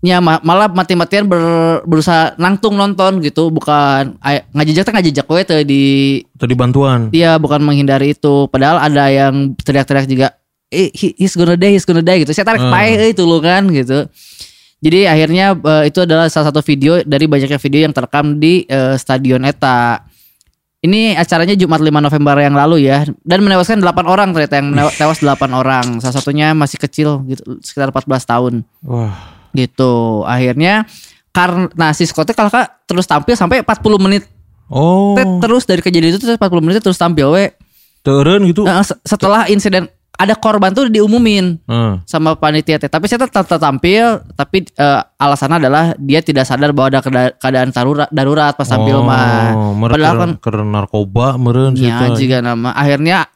ya 0.00 0.20
ma- 0.20 0.38
malah 0.40 0.68
mati-matian 0.68 1.24
ber- 1.24 1.82
berusaha 1.82 2.32
nangtung 2.36 2.74
nonton 2.74 3.18
gitu. 3.20 3.50
Bukan 3.50 4.14
ngajejak 4.52 4.84
teh 4.84 4.92
ngajejak 4.92 5.26
we 5.26 5.40
teh 5.42 5.60
di 5.62 5.82
tadi 6.32 6.54
bantuan? 6.54 7.10
dia 7.10 7.34
bukan 7.36 7.58
menghindari 7.58 8.12
itu. 8.12 8.46
Padahal 8.46 8.78
ada 8.78 9.10
yang 9.10 9.52
teriak-teriak 9.56 10.06
juga 10.06 10.28
eh 10.70 10.90
he- 10.90 11.14
he's 11.14 11.34
gonna 11.34 11.54
die 11.54 11.74
he's 11.74 11.82
gonna 11.82 12.00
die 12.00 12.22
gitu. 12.22 12.30
Saya 12.30 12.46
tarik 12.46 12.62
Hmm. 12.62 12.70
pae 12.70 12.94
euy 13.00 13.12
tulungan 13.12 13.66
gitu 13.68 14.06
jadi 14.84 15.08
akhirnya 15.08 15.56
eh, 15.56 15.88
itu 15.88 16.04
adalah 16.04 16.28
salah 16.28 16.52
satu 16.52 16.60
video 16.60 17.00
dari 17.00 17.24
banyaknya 17.24 17.56
video 17.56 17.80
yang 17.88 17.96
terekam 17.96 18.36
di 18.36 18.68
eh, 18.68 18.94
stadion 19.00 19.40
eta 19.42 20.04
Ini 20.84 21.16
acaranya 21.16 21.56
Jumat 21.56 21.80
5 21.80 21.88
November 21.88 22.36
yang 22.44 22.52
lalu 22.52 22.84
ya 22.84 23.08
dan 23.24 23.40
menewaskan 23.40 23.80
8 23.80 24.04
orang 24.04 24.36
ternyata 24.36 24.60
yang 24.60 24.68
tewas 24.92 25.24
8 25.24 25.32
orang. 25.48 25.96
Salah 26.04 26.20
satunya 26.20 26.52
masih 26.52 26.76
kecil 26.76 27.24
gitu 27.24 27.56
sekitar 27.64 27.88
14 27.88 28.04
tahun 28.28 28.54
Wah. 28.84 29.16
gitu. 29.56 30.20
Akhirnya 30.28 30.84
karena 31.32 31.96
si 31.96 32.04
Scott 32.04 32.28
kalau 32.36 32.52
kak 32.52 32.84
terus 32.84 33.08
tampil 33.08 33.32
sampai 33.32 33.64
40 33.64 33.96
menit 33.96 34.28
Oh. 34.68 35.16
Terus 35.40 35.64
dari 35.64 35.80
kejadian 35.84 36.16
itu 36.16 36.20
terus 36.20 36.36
40 36.40 36.64
menit 36.64 36.80
terus 36.84 37.00
tampil 37.00 37.32
we. 37.32 37.52
Teren 38.04 38.44
gitu. 38.44 38.64
Nah, 38.68 38.84
se- 38.84 39.00
setelah 39.04 39.48
insiden 39.48 39.88
ada 40.14 40.34
korban 40.38 40.70
tuh 40.70 40.86
diumumin 40.86 41.58
Heeh. 41.66 41.94
sama 42.06 42.38
panitia 42.38 42.78
teh. 42.78 42.86
Tapi 42.86 43.10
saya 43.10 43.26
tetap, 43.26 43.46
tampil 43.46 44.22
tapi 44.38 44.62
eh, 44.66 45.00
alasannya 45.18 45.58
adalah 45.66 45.84
dia 45.98 46.22
tidak 46.22 46.46
sadar 46.46 46.70
bahwa 46.70 46.94
ada 46.94 47.00
keadaan 47.34 47.74
darurat, 47.74 48.08
darurat 48.14 48.54
pas 48.54 48.68
tampil 48.68 49.02
mah. 49.02 49.54
Oh, 49.54 49.72
meren 49.74 49.94
Padahal 49.98 50.16
kan 50.18 50.30
karena 50.38 50.64
narkoba 50.80 51.34
meren 51.38 51.74
ya 51.74 52.14
juga 52.14 52.38
nama 52.38 52.70
akhirnya 52.74 53.26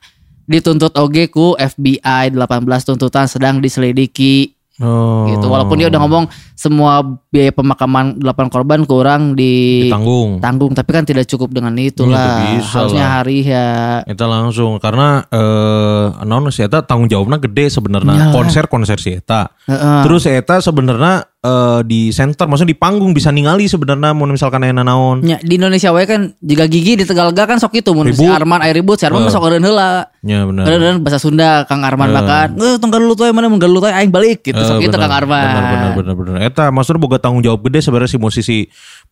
dituntut 0.49 0.97
OG 0.97 1.17
ku 1.29 1.53
FBI 1.59 2.33
18 2.33 2.89
tuntutan 2.89 3.29
sedang 3.29 3.61
diselidiki 3.61 4.58
Oh. 4.79 5.27
gitu. 5.27 5.47
Walaupun 5.47 5.75
dia 5.75 5.87
udah 5.87 6.01
ngomong 6.01 6.25
semua 6.53 7.03
biaya 7.29 7.51
pemakaman 7.51 8.19
8 8.19 8.47
korban 8.49 8.83
kurang 8.83 9.35
di 9.35 9.87
ditanggung. 9.87 10.39
tanggung 10.39 10.71
tapi 10.71 10.91
kan 10.91 11.03
tidak 11.03 11.27
cukup 11.27 11.51
dengan 11.51 11.75
itulah 11.75 12.15
Iya, 12.15 12.59
bisa 12.59 12.77
harusnya 12.79 13.03
lah. 13.03 13.13
hari 13.17 13.39
ya 13.43 13.69
Eta 14.03 14.25
langsung 14.25 14.79
karena 14.79 15.23
eh 15.29 16.05
non 16.23 16.47
si 16.49 16.63
eta 16.63 16.83
tanggung 16.83 17.07
jawabnya 17.07 17.39
gede 17.41 17.67
sebenarnya 17.69 18.15
Ya. 18.15 18.27
konser 18.31 18.67
konser 18.67 18.99
si 18.99 19.15
eta. 19.15 19.51
Heeh. 19.67 20.03
Terus 20.03 20.23
si 20.23 20.31
eta 20.31 20.59
sebenarnya 20.59 21.27
eh, 21.39 21.81
di 21.87 22.11
center 22.11 22.51
maksudnya 22.51 22.75
di 22.75 22.79
panggung 22.79 23.15
bisa 23.15 23.31
ningali 23.31 23.71
sebenarnya 23.71 24.11
mau 24.11 24.27
misalkan 24.27 24.65
aya 24.67 24.75
naon. 24.75 25.23
Ya, 25.23 25.39
di 25.39 25.55
Indonesia 25.55 25.95
wae 25.95 26.07
kan 26.07 26.35
jika 26.43 26.67
gigi 26.67 26.99
di 26.99 27.05
Tegalga 27.07 27.47
kan 27.47 27.63
sok 27.63 27.79
itu 27.79 27.95
mun 27.95 28.11
si. 28.11 28.27
Arman 28.27 28.59
air 28.63 28.75
ribut 28.75 28.99
si 28.99 29.07
Arman 29.07 29.27
mah 29.27 29.31
sok 29.31 29.47
eureun 29.47 29.63
heula. 29.63 30.11
Ya 30.27 30.43
benar. 30.43 30.65
Eureun 30.67 30.97
bahasa 31.03 31.23
Sunda 31.23 31.63
Kang 31.71 31.87
Arman 31.87 32.11
makan. 32.11 32.59
Eh 32.59 32.77
tong 32.83 32.91
lu 32.99 33.15
tuh 33.15 33.31
mana 33.31 33.47
mun 33.47 33.63
lu 33.63 33.79
tuh 33.79 33.91
aing 33.91 34.11
balik 34.11 34.43
gitu 34.43 34.59
sok 34.59 34.83
Eh, 34.83 34.91
itu 34.91 34.97
Kang 34.99 35.15
Arman. 35.15 35.43
Benar 35.47 35.63
benar 35.71 35.91
benar 35.95 36.15
benar. 36.15 36.35
Eta 36.43 36.65
maksudnya 36.75 37.01
boga 37.03 37.19
tanggung 37.23 37.43
jawab 37.47 37.63
gede 37.71 37.83
sebenarnya 37.87 38.11
si 38.11 38.19
musisi 38.19 38.59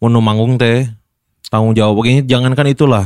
Mono 0.03 0.19
manggung 0.19 0.59
teh. 0.59 0.87
Tanggung 1.47 1.79
jawab 1.79 2.03
begini 2.03 2.27
jangankan 2.27 2.67
itulah. 2.67 3.05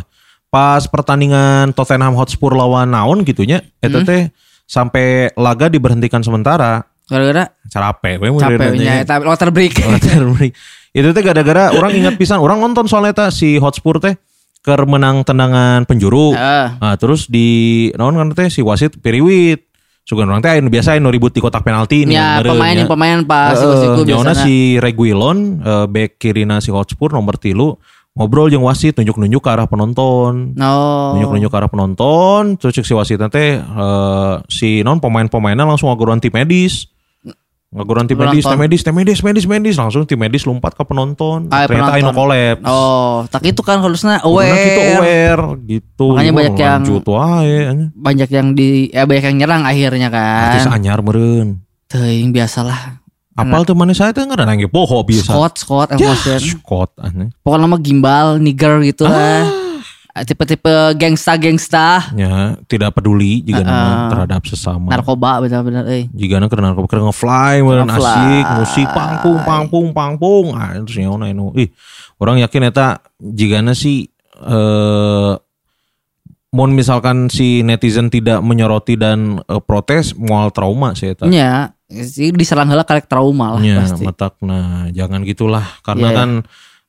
Pas 0.51 0.83
pertandingan 0.91 1.71
Tottenham 1.77 2.19
Hotspur 2.19 2.59
lawan 2.59 2.91
naon 2.91 3.23
gitunya 3.23 3.63
eta 3.79 4.03
Hmm. 4.03 4.09
teh 4.09 4.23
sampai 4.67 5.31
laga 5.39 5.71
diberhentikan 5.71 6.25
sementara. 6.27 6.90
Gara-gara 7.11 7.45
Capek 7.67 8.15
we 8.23 8.29
capeknya 8.39 9.03
eta 9.03 9.19
water 9.19 9.51
break. 9.51 9.75
Water 9.91 10.23
break. 10.31 10.55
Itu 10.91 11.11
teh 11.11 11.23
gara-gara 11.23 11.71
orang 11.71 11.95
ingat 11.95 12.15
pisan, 12.19 12.39
orang 12.39 12.59
nonton 12.59 12.87
soalnya 12.87 13.15
eta 13.15 13.27
si 13.31 13.59
Hotspur 13.59 13.99
teh 13.99 14.15
ker 14.61 14.87
menang 14.87 15.23
tendangan 15.27 15.87
penjuru. 15.87 16.35
Heeh. 16.35 16.67
Nah, 16.79 16.95
terus 16.99 17.27
di 17.31 17.91
naon 17.95 18.15
kan 18.15 18.31
teh 18.35 18.47
si 18.51 18.63
wasit 18.63 18.99
piriwit. 18.99 19.67
Sugan 20.03 20.27
orang 20.27 20.43
teh 20.43 20.59
biasa 20.59 20.99
anu 20.99 21.11
ribut 21.15 21.31
di 21.31 21.39
kotak 21.39 21.63
penalti 21.63 22.03
ini 22.03 22.19
Ya 22.19 22.43
pemain 22.43 22.75
ya. 22.75 22.83
yang 22.83 22.91
pemain 22.91 23.19
pas 23.23 23.55
nyaona 23.55 24.03
biasanya. 24.03 24.43
si 24.43 24.81
Reguilon 24.83 25.63
eh, 25.63 25.87
back 25.87 26.19
kirina 26.19 26.59
si 26.59 26.75
Hotspur 26.75 27.15
nomor 27.15 27.39
tilu 27.39 27.79
ngobrol 28.11 28.51
jeung 28.51 28.67
wasit 28.67 28.99
nunjuk-nunjuk 28.99 29.39
ke 29.39 29.51
arah 29.55 29.71
penonton. 29.71 30.59
No. 30.59 31.15
Nunjuk-nunjuk 31.15 31.47
ke 31.47 31.59
arah 31.63 31.71
penonton, 31.71 32.59
terus 32.59 32.75
si 32.83 32.91
wasitnya 32.91 33.31
teh 33.31 33.63
eh, 33.63 34.35
si 34.51 34.83
non 34.83 34.99
pemain-pemainnya 34.99 35.63
langsung 35.63 35.95
ngaguruan 35.95 36.19
tim 36.19 36.35
medis. 36.35 36.91
Ngaguruan 37.71 38.11
tim 38.11 38.19
medis, 38.19 38.43
tim 38.43 38.59
medis, 38.59 38.83
tim 38.83 38.91
medis, 38.91 39.21
medis, 39.23 39.47
medis, 39.47 39.77
langsung 39.79 40.03
tim 40.03 40.19
medis 40.19 40.43
lompat 40.43 40.75
ke 40.75 40.83
penonton. 40.83 41.47
Ah, 41.49 41.71
Ternyata 41.71 41.95
penonton. 41.95 42.03
Aino 42.03 42.11
collapse. 42.11 42.67
Oh, 42.67 43.23
tak 43.31 43.47
itu 43.47 43.63
kan 43.63 43.79
harusnya 43.79 44.19
Karena 44.19 44.57
kita 44.59 44.83
aware. 44.83 44.99
aware 44.99 45.45
gitu. 45.71 46.07
Makanya 46.11 46.33
banyak 46.35 46.55
yang- 46.59 46.83
lanjut 46.83 47.05
wae 47.07 47.57
anya. 47.65 47.87
Banyak 47.95 48.29
yang 48.29 48.47
di 48.59 48.69
ya 48.91 49.07
banyak 49.07 49.25
yang 49.25 49.37
nyerang 49.39 49.63
akhirnya 49.63 50.09
Artis 50.11 50.67
kan. 50.67 50.75
anyar 50.75 50.99
meureun. 50.99 51.63
Teuing 51.87 52.35
biasalah. 52.35 52.99
Apal 53.39 53.63
tuh 53.63 53.79
mana 53.79 53.95
saya 53.95 54.11
teh 54.11 54.21
enggak 54.21 54.43
nangge 54.43 54.67
poho 54.67 55.07
bisa. 55.07 55.31
Scott, 55.31 55.55
Scott, 55.57 55.89
Ya, 55.95 56.11
emotion. 56.11 56.43
Scott 56.43 56.91
aneh. 56.99 57.31
Pokoknya 57.41 57.71
nama 57.71 57.79
gimbal, 57.79 58.27
nigger 58.37 58.83
gitu 58.83 59.07
lah. 59.07 59.47
Ah. 60.11 60.27
Tipe-tipe 60.27 60.75
gangsta-gangsta. 60.99 62.11
Ya, 62.15 62.59
tidak 62.67 62.99
peduli 62.99 63.41
jika 63.41 63.63
Heeh. 63.63 64.09
terhadap 64.11 64.43
sesama. 64.43 64.91
Narkoba 64.91 65.39
bener-bener 65.39 65.87
euy. 65.87 66.05
Jika 66.11 66.43
karena 66.45 66.75
narkoba 66.75 66.87
keren 66.87 67.07
ngefly 67.07 67.55
Ngefly. 67.63 67.95
asik, 67.95 68.45
musik 68.59 68.89
pangpung 68.91 69.39
pangpung 69.43 69.87
pangpung. 69.95 70.47
Ah, 70.53 70.75
terus 70.83 70.99
nyaona 70.99 71.31
anu. 71.31 71.55
Ih, 71.55 71.71
orang 72.19 72.43
yakin 72.43 72.63
eta 72.67 72.99
jigana 73.17 73.71
sih 73.73 74.11
eh 74.41 75.35
Mun 76.51 76.75
misalkan 76.75 77.31
si 77.31 77.63
netizen 77.63 78.11
tidak 78.11 78.43
menyoroti 78.43 78.99
dan 78.99 79.39
eh, 79.39 79.63
protes, 79.63 80.19
mual 80.19 80.51
trauma 80.51 80.99
sih 80.99 81.15
eta. 81.15 81.23
Nya, 81.23 81.79
sih 81.87 82.35
diserang 82.35 82.67
heula 82.67 82.83
karek 82.83 83.07
trauma 83.07 83.55
lah 83.55 83.63
Ya, 83.63 83.87
pasti. 83.87 84.03
matak. 84.03 84.35
Nah, 84.43 84.91
jangan 84.91 85.23
gitulah. 85.23 85.63
Karena 85.87 86.11
Iya. 86.11 86.19
kan 86.19 86.31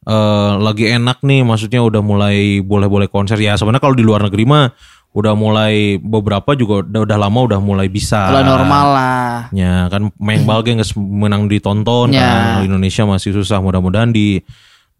eh, 0.05 0.51
lagi 0.57 0.85
enak 0.89 1.21
nih, 1.21 1.41
maksudnya 1.45 1.81
udah 1.83 2.01
mulai 2.01 2.61
boleh-boleh 2.61 3.07
konser. 3.11 3.37
Ya 3.41 3.53
sebenarnya 3.57 3.83
kalau 3.83 3.95
di 3.97 4.05
luar 4.05 4.25
negeri 4.25 4.43
mah 4.45 4.71
udah 5.11 5.35
mulai 5.35 5.99
beberapa 5.99 6.55
juga 6.55 6.87
udah, 6.87 7.03
udah 7.03 7.17
lama 7.19 7.39
udah 7.43 7.59
mulai 7.59 7.91
bisa. 7.91 8.31
Kalau 8.31 8.47
normal 8.47 8.85
lah. 8.95 9.31
Ya 9.51 9.91
kan 9.91 10.07
main 10.15 10.47
nggak 10.79 10.95
menang 10.95 11.51
ditonton 11.51 12.15
Ya. 12.15 12.23
kan. 12.23 12.63
Indonesia 12.63 13.03
masih 13.03 13.35
susah. 13.35 13.59
Mudah-mudahan 13.59 14.15
di 14.15 14.39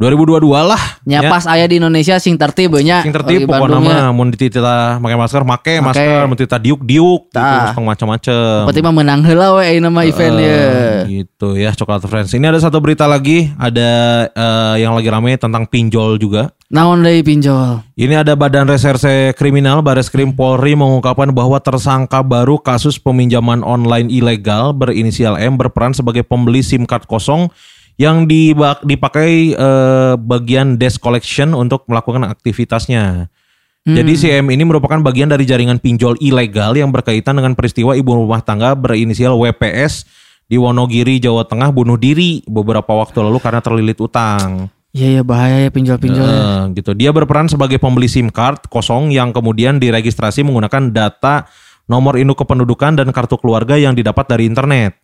2022 0.01 0.49
lah. 0.65 0.81
Nya 1.05 1.29
pas 1.29 1.45
aya 1.45 1.69
di 1.69 1.77
Indonesia 1.77 2.17
sing 2.17 2.33
tertib 2.33 2.73
nya. 2.81 3.05
Sing 3.05 3.13
tertib 3.13 3.45
pokoknya 3.45 3.77
mah 3.77 4.09
mun 4.09 4.33
dititila 4.33 4.97
make 4.97 5.13
masker 5.13 5.45
make 5.45 5.61
Make. 5.61 5.85
masker, 5.85 6.25
mun 6.25 6.33
dititila 6.33 6.57
diuk-diuk 6.57 7.21
gitu 7.29 7.37
terus 7.37 7.77
macam-macam. 7.77 8.65
Berarti 8.65 8.81
mah 8.81 8.93
menang 8.97 9.21
heula 9.21 9.61
we 9.61 9.69
ayeuna 9.69 9.93
mah 9.93 10.01
event 10.09 10.41
ya. 10.41 10.65
Gitu 11.05 11.47
ya 11.53 11.69
Coklat 11.77 12.01
Friends. 12.09 12.33
Ini 12.33 12.49
ada 12.49 12.57
satu 12.57 12.81
berita 12.81 13.05
lagi, 13.05 13.53
ada 13.61 14.25
eh, 14.33 14.75
yang 14.81 14.97
lagi 14.97 15.09
rame 15.13 15.37
tentang 15.37 15.69
pinjol 15.69 16.17
juga. 16.17 16.49
Naon 16.73 17.03
deui 17.05 17.21
pinjol? 17.21 17.83
Ini 17.99 18.25
ada 18.25 18.33
Badan 18.33 18.65
Reserse 18.65 19.35
Kriminal 19.37 19.83
Bareskrim 19.85 20.33
Polri 20.33 20.73
mengungkapkan 20.73 21.29
bahwa 21.35 21.59
tersangka 21.59 22.23
baru 22.23 22.57
kasus 22.57 22.95
peminjaman 22.97 23.59
online 23.61 24.07
ilegal 24.07 24.71
berinisial 24.71 25.35
M 25.35 25.59
berperan 25.59 25.91
sebagai 25.91 26.23
pembeli 26.23 26.63
SIM 26.63 26.87
card 26.87 27.05
kosong 27.05 27.51
yang 28.01 28.25
dipakai 28.25 29.53
eh, 29.53 30.13
bagian 30.17 30.81
desk 30.81 30.97
collection 30.97 31.53
untuk 31.53 31.85
melakukan 31.85 32.25
aktivitasnya. 32.25 33.29
Jadi 33.81 34.13
si 34.13 34.29
M 34.29 34.53
ini 34.53 34.61
merupakan 34.61 35.01
bagian 35.01 35.25
dari 35.25 35.41
jaringan 35.41 35.81
pinjol 35.81 36.13
ilegal 36.21 36.77
yang 36.77 36.93
berkaitan 36.93 37.33
dengan 37.33 37.57
peristiwa 37.57 37.97
ibu 37.97 38.13
rumah 38.13 38.45
tangga 38.45 38.77
berinisial 38.77 39.33
WPS 39.33 40.05
di 40.45 40.61
Wonogiri, 40.61 41.17
Jawa 41.17 41.49
Tengah 41.49 41.73
bunuh 41.73 41.97
diri 41.97 42.45
beberapa 42.45 42.93
waktu 42.93 43.25
lalu 43.25 43.41
karena 43.41 43.57
terlilit 43.57 43.97
utang. 43.97 44.69
Iya 44.93 45.17
ya 45.17 45.21
bahaya 45.25 45.65
ya 45.65 45.69
pinjol-pinjol. 45.73 46.21
ya. 46.21 46.37
Eh, 46.37 46.61
gitu. 46.77 46.93
Dia 46.93 47.09
berperan 47.09 47.49
sebagai 47.49 47.81
pembeli 47.81 48.05
SIM 48.05 48.29
card 48.29 48.69
kosong 48.69 49.09
yang 49.09 49.33
kemudian 49.33 49.81
diregistrasi 49.81 50.45
menggunakan 50.45 50.93
data 50.93 51.49
nomor 51.89 52.21
induk 52.21 52.45
kependudukan 52.45 53.01
dan 53.01 53.09
kartu 53.09 53.41
keluarga 53.41 53.81
yang 53.81 53.97
didapat 53.97 54.29
dari 54.29 54.45
internet. 54.45 55.00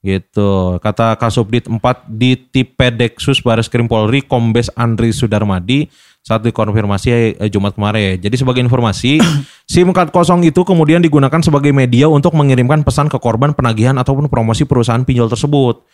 Gitu. 0.00 0.80
Kata 0.80 1.12
Kasubdit 1.20 1.68
4 1.68 1.76
di 2.08 2.32
Tipedeksus 2.32 3.44
Baris 3.44 3.68
Krim 3.68 3.84
Polri 3.84 4.24
Kombes 4.24 4.72
Andri 4.72 5.12
Sudarmadi 5.12 5.92
saat 6.20 6.40
dikonfirmasi 6.44 7.36
eh, 7.36 7.48
Jumat 7.52 7.76
kemarin. 7.76 8.16
Jadi 8.16 8.36
sebagai 8.40 8.64
informasi, 8.64 9.20
SIM 9.72 9.92
card 9.92 10.12
kosong 10.12 10.44
itu 10.44 10.64
kemudian 10.64 11.04
digunakan 11.04 11.40
sebagai 11.44 11.72
media 11.72 12.08
untuk 12.08 12.32
mengirimkan 12.32 12.80
pesan 12.80 13.12
ke 13.12 13.20
korban 13.20 13.52
penagihan 13.52 13.96
ataupun 14.00 14.28
promosi 14.32 14.64
perusahaan 14.64 15.04
pinjol 15.04 15.28
tersebut. 15.28 15.84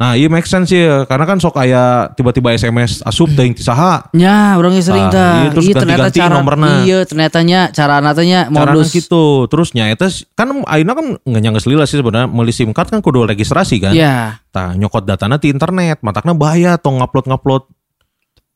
Nah, 0.00 0.16
iya 0.16 0.32
make 0.32 0.48
sense 0.48 0.72
ya, 0.72 1.04
karena 1.04 1.28
kan 1.28 1.36
sok 1.36 1.60
kayak 1.60 2.16
tiba-tiba 2.16 2.56
SMS 2.56 3.04
asup 3.04 3.28
teuing 3.36 3.52
saha. 3.60 4.08
Ya, 4.16 4.56
orangnya 4.56 4.80
sering 4.80 5.06
Ah, 5.06 5.12
dah. 5.12 5.32
iya, 5.44 5.48
terus 5.52 5.64
Iya, 5.68 5.74
ternyata 5.76 6.08
ganti-ganti 6.08 6.20
cara 6.24 6.34
nomorna. 6.40 6.68
Iya, 6.88 6.98
ternyatanya 7.04 7.60
cara 7.68 7.94
natanya 8.00 8.48
Carana 8.48 8.72
modus 8.72 8.96
gitu. 8.96 9.44
Terus 9.52 9.76
nyata 9.76 10.08
kan 10.32 10.64
ayeuna 10.64 10.92
kan 10.96 11.06
nggak 11.20 11.42
nyangges 11.44 11.68
lila 11.68 11.84
sih 11.84 12.00
sebenarnya 12.00 12.32
meuli 12.32 12.48
SIM 12.48 12.72
card 12.72 12.88
kan 12.88 13.04
kudu 13.04 13.28
registrasi 13.28 13.76
kan. 13.76 13.92
Iya, 13.92 14.40
Tah 14.48 14.72
nyokot 14.72 15.04
datana 15.04 15.36
di 15.36 15.52
internet, 15.52 16.00
matakna 16.00 16.32
bahaya 16.32 16.80
tong 16.80 16.96
ngupload-ngupload 16.96 17.68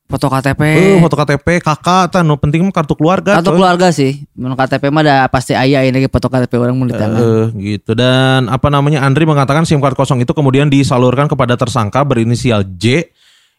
foto 0.04 0.26
KTP. 0.28 0.60
eh 0.62 0.96
foto 1.00 1.16
KTP 1.16 1.64
kakak 1.64 2.12
tah 2.12 2.20
nu 2.20 2.36
penting 2.36 2.62
mah 2.62 2.74
kartu 2.74 2.94
keluarga. 2.94 3.40
Atau 3.40 3.56
coy. 3.56 3.58
keluarga 3.60 3.88
sih. 3.90 4.28
Menurut 4.36 4.60
KTP 4.60 4.92
mah 4.92 5.02
ada 5.02 5.16
pasti 5.32 5.56
aya 5.56 5.80
ini 5.82 5.96
lagi 5.96 6.08
foto 6.12 6.28
KTP 6.28 6.52
orang 6.60 6.76
mau 6.76 6.86
di 6.86 6.94
tangan. 6.94 7.20
Eh, 7.20 7.46
gitu 7.74 7.96
dan 7.96 8.46
apa 8.52 8.68
namanya 8.68 9.02
Andri 9.02 9.24
mengatakan 9.24 9.64
SIM 9.64 9.80
card 9.80 9.96
kosong 9.96 10.20
itu 10.20 10.32
kemudian 10.36 10.68
disalurkan 10.68 11.26
kepada 11.26 11.56
tersangka 11.56 12.04
berinisial 12.04 12.62
J 12.76 13.08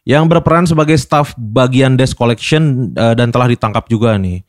yang 0.06 0.30
berperan 0.30 0.70
sebagai 0.70 0.94
staf 0.94 1.34
bagian 1.34 1.98
desk 1.98 2.14
collection 2.14 2.94
eh, 2.94 3.14
dan 3.18 3.34
telah 3.34 3.50
ditangkap 3.50 3.90
juga 3.90 4.14
nih. 4.14 4.46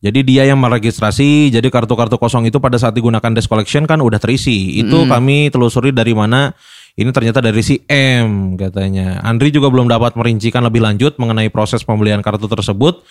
Jadi 0.00 0.24
dia 0.24 0.48
yang 0.48 0.56
meregistrasi, 0.56 1.52
jadi 1.52 1.68
kartu-kartu 1.68 2.16
kosong 2.16 2.48
itu 2.48 2.56
pada 2.56 2.80
saat 2.80 2.96
digunakan 2.96 3.36
desk 3.36 3.52
collection 3.52 3.84
kan 3.84 4.00
udah 4.00 4.16
terisi. 4.16 4.80
Itu 4.80 5.04
kami 5.04 5.52
telusuri 5.52 5.92
dari 5.92 6.16
mana 6.16 6.56
ini 6.98 7.10
ternyata 7.14 7.38
dari 7.38 7.62
si 7.62 7.78
M 7.86 8.58
katanya. 8.58 9.22
Andri 9.22 9.54
juga 9.54 9.70
belum 9.70 9.86
dapat 9.86 10.18
merincikan 10.18 10.66
lebih 10.66 10.82
lanjut 10.82 11.14
mengenai 11.20 11.52
proses 11.52 11.86
pembelian 11.86 12.18
kartu 12.24 12.50
tersebut 12.50 13.06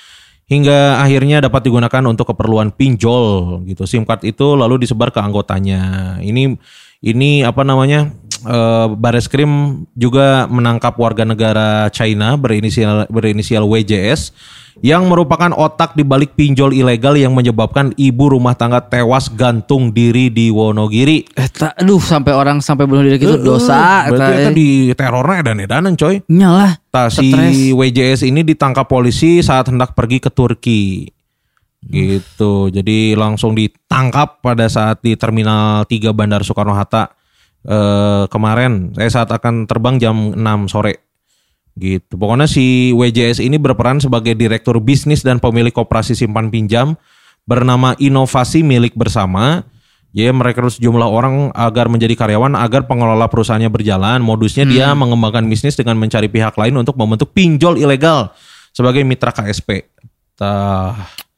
hingga 0.49 0.99
akhirnya 0.99 1.45
dapat 1.45 1.69
digunakan 1.69 2.03
untuk 2.09 2.33
keperluan 2.35 2.73
pinjol 2.75 3.61
gitu. 3.69 3.85
SIM 3.87 4.03
card 4.03 4.25
itu 4.25 4.57
lalu 4.57 4.83
disebar 4.83 5.13
ke 5.13 5.21
anggotanya. 5.21 6.17
Ini 6.19 6.57
ini 7.05 7.47
apa 7.47 7.63
namanya? 7.63 8.11
Eh, 8.43 8.87
Bareskrim 8.95 9.83
juga 9.95 10.47
menangkap 10.47 10.95
warga 10.95 11.23
negara 11.27 11.87
China 11.91 12.39
berinisial 12.39 13.09
berinisial 13.11 13.67
WJS 13.67 14.31
yang 14.79 15.11
merupakan 15.11 15.51
otak 15.51 15.95
di 15.95 16.07
balik 16.07 16.39
pinjol 16.39 16.71
ilegal 16.71 17.19
yang 17.19 17.35
menyebabkan 17.35 17.91
ibu 17.99 18.31
rumah 18.31 18.55
tangga 18.55 18.79
tewas 18.79 19.27
gantung 19.27 19.91
diri 19.91 20.31
di 20.31 20.47
Wonogiri. 20.47 21.27
Eta, 21.35 21.75
aduh 21.75 21.99
sampai 21.99 22.31
orang 22.31 22.63
sampai 22.63 22.87
bunuh 22.87 23.03
diri 23.03 23.19
gitu 23.19 23.39
dosa. 23.39 24.07
Berarti 24.07 24.31
eta, 24.31 24.39
itu 24.39 24.49
eh. 24.49 24.55
di 24.55 24.67
terornya 24.95 25.37
edan-edanan 25.43 25.93
coy. 25.99 26.23
Nyalah. 26.31 26.79
Tah, 26.89 27.11
si 27.11 27.35
Stres. 27.35 27.75
WJS 27.75 28.21
ini 28.25 28.41
ditangkap 28.47 28.87
polisi 28.87 29.43
saat 29.43 29.67
hendak 29.67 29.93
pergi 29.93 30.23
ke 30.23 30.31
Turki. 30.31 31.11
Gitu. 31.79 32.71
Jadi 32.71 33.15
langsung 33.15 33.55
ditangkap 33.55 34.43
pada 34.43 34.67
saat 34.67 34.99
di 35.03 35.15
Terminal 35.15 35.87
3 35.87 36.11
Bandar 36.15 36.43
Soekarno-Hatta 36.43 37.18
eh, 37.65 38.23
kemarin. 38.29 38.93
Saya 38.95 39.09
saat 39.09 39.29
akan 39.33 39.67
terbang 39.67 39.99
jam 39.99 40.35
6 40.35 40.71
sore. 40.71 41.03
Gitu. 41.79 42.19
Pokoknya 42.19 42.43
si 42.43 42.91
WJS 42.91 43.39
ini 43.39 43.55
berperan 43.55 44.03
sebagai 44.03 44.35
direktur 44.35 44.83
bisnis 44.83 45.23
dan 45.23 45.39
pemilik 45.39 45.71
koperasi 45.71 46.11
simpan 46.11 46.51
pinjam 46.51 46.99
bernama 47.47 47.95
Inovasi 47.95 48.61
Milik 48.67 48.99
Bersama. 48.99 49.63
Ya, 50.09 50.33
merekrut 50.33 50.73
sejumlah 50.73 51.05
orang 51.05 51.53
agar 51.53 51.85
menjadi 51.85 52.17
karyawan 52.17 52.57
agar 52.57 52.89
pengelola 52.89 53.29
perusahaannya 53.29 53.69
berjalan. 53.69 54.19
Modusnya 54.25 54.65
dia 54.65 54.89
mengembangkan 54.97 55.45
bisnis 55.45 55.77
dengan 55.77 56.01
mencari 56.01 56.25
pihak 56.25 56.57
lain 56.57 56.81
untuk 56.81 56.97
membentuk 56.97 57.29
pinjol 57.29 57.77
ilegal 57.77 58.33
sebagai 58.73 59.05
mitra 59.05 59.29
KSP. 59.29 59.85
Tah. 60.33 61.28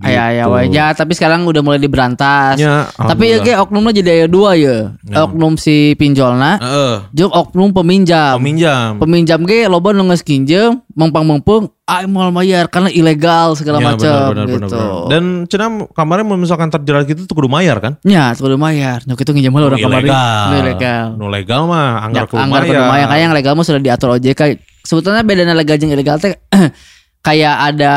Ayah 0.00 0.22
ayah 0.28 0.44
gitu. 0.44 0.54
wae. 0.54 0.66
Ya, 0.70 0.86
tapi 0.90 1.12
sekarang 1.12 1.44
udah 1.44 1.60
mulai 1.60 1.76
diberantas. 1.76 2.56
Ya, 2.56 2.88
tapi 2.90 3.28
ya 3.28 3.38
kayak 3.38 3.58
oknumnya 3.62 3.92
jadi 3.92 4.10
aya 4.14 4.26
dua 4.26 4.54
ya. 4.54 4.96
Oknum 5.06 5.54
si 5.54 5.92
pinjolna, 5.94 6.56
Heeh. 6.56 6.94
jeung 7.12 7.28
oknum 7.28 7.70
peminjam. 7.70 8.36
peminjam. 8.36 8.96
Peminjam 8.96 9.40
ge 9.42 9.66
loba 9.66 9.90
nu 9.90 10.06
geus 10.06 10.20
kinjem, 10.20 10.80
mengpang-mengpung, 10.90 11.68
ah 11.84 12.00
moal 12.04 12.30
mayar 12.30 12.66
karena 12.66 12.88
ilegal 12.88 13.52
segala 13.54 13.78
Ya, 13.78 13.86
macam 13.88 14.00
benar, 14.00 14.28
benar, 14.30 14.44
gitu. 14.46 14.56
benar, 14.56 14.68
benar. 14.70 15.08
Dan 15.08 15.22
cina 15.46 15.66
kemarin 15.90 16.24
misalkan 16.34 16.68
terjerat 16.68 17.04
gitu 17.04 17.24
tuh 17.24 17.34
kudu 17.34 17.48
mayar 17.48 17.76
kan? 17.78 17.92
Ya, 18.00 18.32
kudu 18.32 18.56
mayar. 18.56 19.04
Nyok 19.04 19.18
itu 19.18 19.30
nginjem 19.30 19.52
orang 19.52 19.76
kemarin. 19.76 20.08
ilegal. 20.08 20.48
Ilegal. 20.56 21.06
Nu 21.14 21.26
legal 21.28 21.60
mah 21.64 22.02
anggar 22.02 22.24
Ya, 22.24 22.30
kudu 22.30 22.40
anggar 22.40 22.62
kudu 22.62 22.72
mayar. 22.74 22.90
mayar. 22.90 23.06
Kayak 23.08 23.22
yang 23.22 23.34
legal 23.34 23.52
mah 23.52 23.64
sudah 23.64 23.80
diatur 23.80 24.08
OJK. 24.14 24.40
Sebetulnya 24.80 25.20
bedanya 25.20 25.52
legal 25.52 25.76
jeung 25.76 25.90
ilegal 25.90 26.16
teh 26.16 26.32
kayak 27.20 27.56
ada 27.72 27.94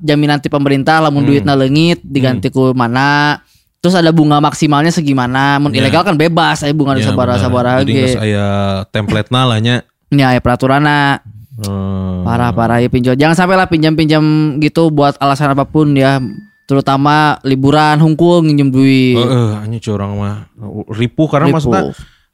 jaminan 0.00 0.38
ti 0.38 0.48
pemerintah 0.48 0.98
lamun 0.98 1.22
Hmm. 1.22 1.30
duitna 1.30 1.52
leungit 1.52 2.00
diganti 2.00 2.48
ku 2.48 2.72
mana. 2.72 3.40
Terus 3.78 3.92
ada 3.94 4.08
bunga 4.10 4.40
maksimalnya 4.40 4.88
segimana. 4.88 5.60
Mun 5.60 5.70
Ya. 5.70 5.84
ilegal 5.84 6.02
kan 6.02 6.16
bebas 6.16 6.64
aya 6.64 6.72
bunga 6.72 6.96
Ya, 6.96 7.04
sabaraha-sabaraha 7.04 7.76
benar. 7.76 7.84
Jadi 7.84 7.92
geus 7.94 8.16
aya 8.16 8.46
template 8.88 9.28
na 9.28 9.44
lah 9.44 9.58
nya. 9.60 9.84
Ya, 10.08 10.32
aya 10.32 10.40
peraturanna. 10.40 11.20
Hmm. 11.54 12.24
Parah-parah 12.24 12.80
ya 12.80 12.88
pinjol. 12.88 13.14
Jangan 13.14 13.36
sampai 13.36 13.54
lah 13.54 13.68
pinjam-pinjam 13.68 14.24
gitu 14.58 14.88
buat 14.88 15.20
alasan 15.20 15.52
apa 15.52 15.68
pun 15.68 15.92
ya. 15.92 16.16
Terutama 16.64 17.36
liburan 17.44 18.00
hungkul 18.00 18.40
nginjem 18.40 18.72
duit. 18.72 19.20
Heeh, 19.20 19.48
anjing 19.60 19.84
curang 19.84 20.16
mah 20.16 20.48
ripuh 20.88 21.28
karena 21.28 21.52
Ripuh. 21.52 21.56
maksudnya 21.60 21.82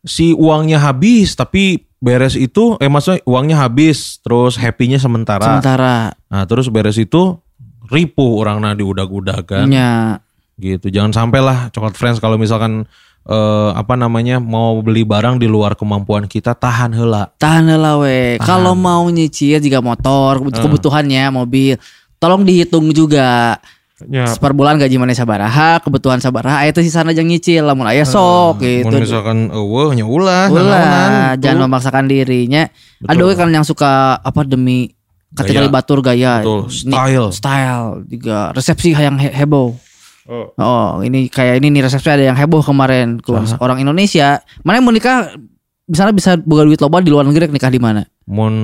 si 0.01 0.31
uangnya 0.31 0.79
habis 0.79 1.35
tapi 1.35 1.83
beres 2.00 2.33
itu 2.35 2.80
eh 2.80 2.88
maksudnya 2.88 3.21
uangnya 3.28 3.61
habis 3.61 4.19
terus 4.25 4.57
happy-nya 4.57 4.97
sementara. 4.97 5.45
Sementara 5.45 6.16
Nah, 6.33 6.49
terus 6.49 6.73
beres 6.73 6.97
itu 6.97 7.37
ripuh 7.93 8.41
orangnya 8.41 8.73
diudag-udag 8.75 9.45
kan. 9.45 9.67
nya 9.69 10.19
Gitu. 10.56 10.93
Jangan 10.93 11.13
sampai 11.13 11.41
lah 11.41 11.58
coklat 11.73 11.97
friends 11.97 12.21
kalau 12.21 12.36
misalkan 12.36 12.84
eh, 13.25 13.71
apa 13.73 13.97
namanya 13.97 14.41
mau 14.41 14.80
beli 14.80 15.04
barang 15.04 15.36
di 15.36 15.45
luar 15.45 15.76
kemampuan 15.76 16.25
kita 16.25 16.56
tahan 16.56 16.93
heula. 16.97 17.32
tahan 17.36 17.69
heula 17.69 18.00
we. 18.00 18.36
Kalau 18.41 18.73
mau 18.73 19.04
nyicil 19.08 19.60
jika 19.60 19.80
motor 19.80 20.41
Hmm. 20.41 20.52
kebutuhannya 20.52 21.28
mobil, 21.32 21.76
tolong 22.17 22.45
dihitung 22.45 22.93
juga. 22.93 23.60
Ya, 24.08 24.25
Per 24.32 24.56
bulan 24.56 24.80
gaji 24.80 24.97
mana 24.97 25.13
sabaraha, 25.13 25.76
kebutuhan 25.84 26.25
sabaraha, 26.25 26.65
aya 26.65 26.73
teh 26.73 26.80
sisana 26.80 27.13
jeung 27.13 27.28
nyicil 27.28 27.69
lamun 27.69 27.84
aya 27.84 28.08
sok 28.08 28.65
gitu. 28.65 28.89
Mun 28.89 29.04
misalkan 29.04 29.39
eueuh 29.52 29.93
nya 29.93 30.08
ulah, 30.08 30.49
jangan 31.36 31.60
tuh. 31.60 31.65
memaksakan 31.69 32.04
dirinya. 32.08 32.73
Ada 33.04 33.21
Betul. 33.21 33.28
we 33.28 33.34
kan 33.36 33.52
yang 33.52 33.67
suka 33.67 34.17
apa 34.17 34.41
demi 34.49 34.97
kategori 35.36 35.69
batur 35.69 36.00
gaya. 36.00 36.41
Betul, 36.41 36.73
style. 36.73 37.28
style 37.28 38.08
juga 38.08 38.56
resepsi 38.56 38.97
yang 38.97 39.21
he- 39.21 39.34
heboh. 39.36 39.76
Oh. 40.30 41.02
ini 41.02 41.26
kayak 41.26 41.58
ini 41.58 41.75
nih 41.75 41.91
resepsi 41.91 42.08
ada 42.08 42.25
yang 42.30 42.39
heboh 42.39 42.63
kemarin 42.63 43.19
ke 43.19 43.34
orang 43.60 43.82
Indonesia. 43.82 44.41
Mana 44.63 44.78
yang 44.78 44.86
mau 44.86 44.95
nikah 44.95 45.34
misalnya 45.91 46.15
bisa 46.15 46.30
boga 46.39 46.63
duit 46.63 46.78
loba 46.78 47.02
di 47.02 47.10
luar 47.10 47.26
negeri 47.26 47.50
nikah 47.50 47.69
di 47.69 47.82
mana? 47.82 48.06
Mun 48.30 48.54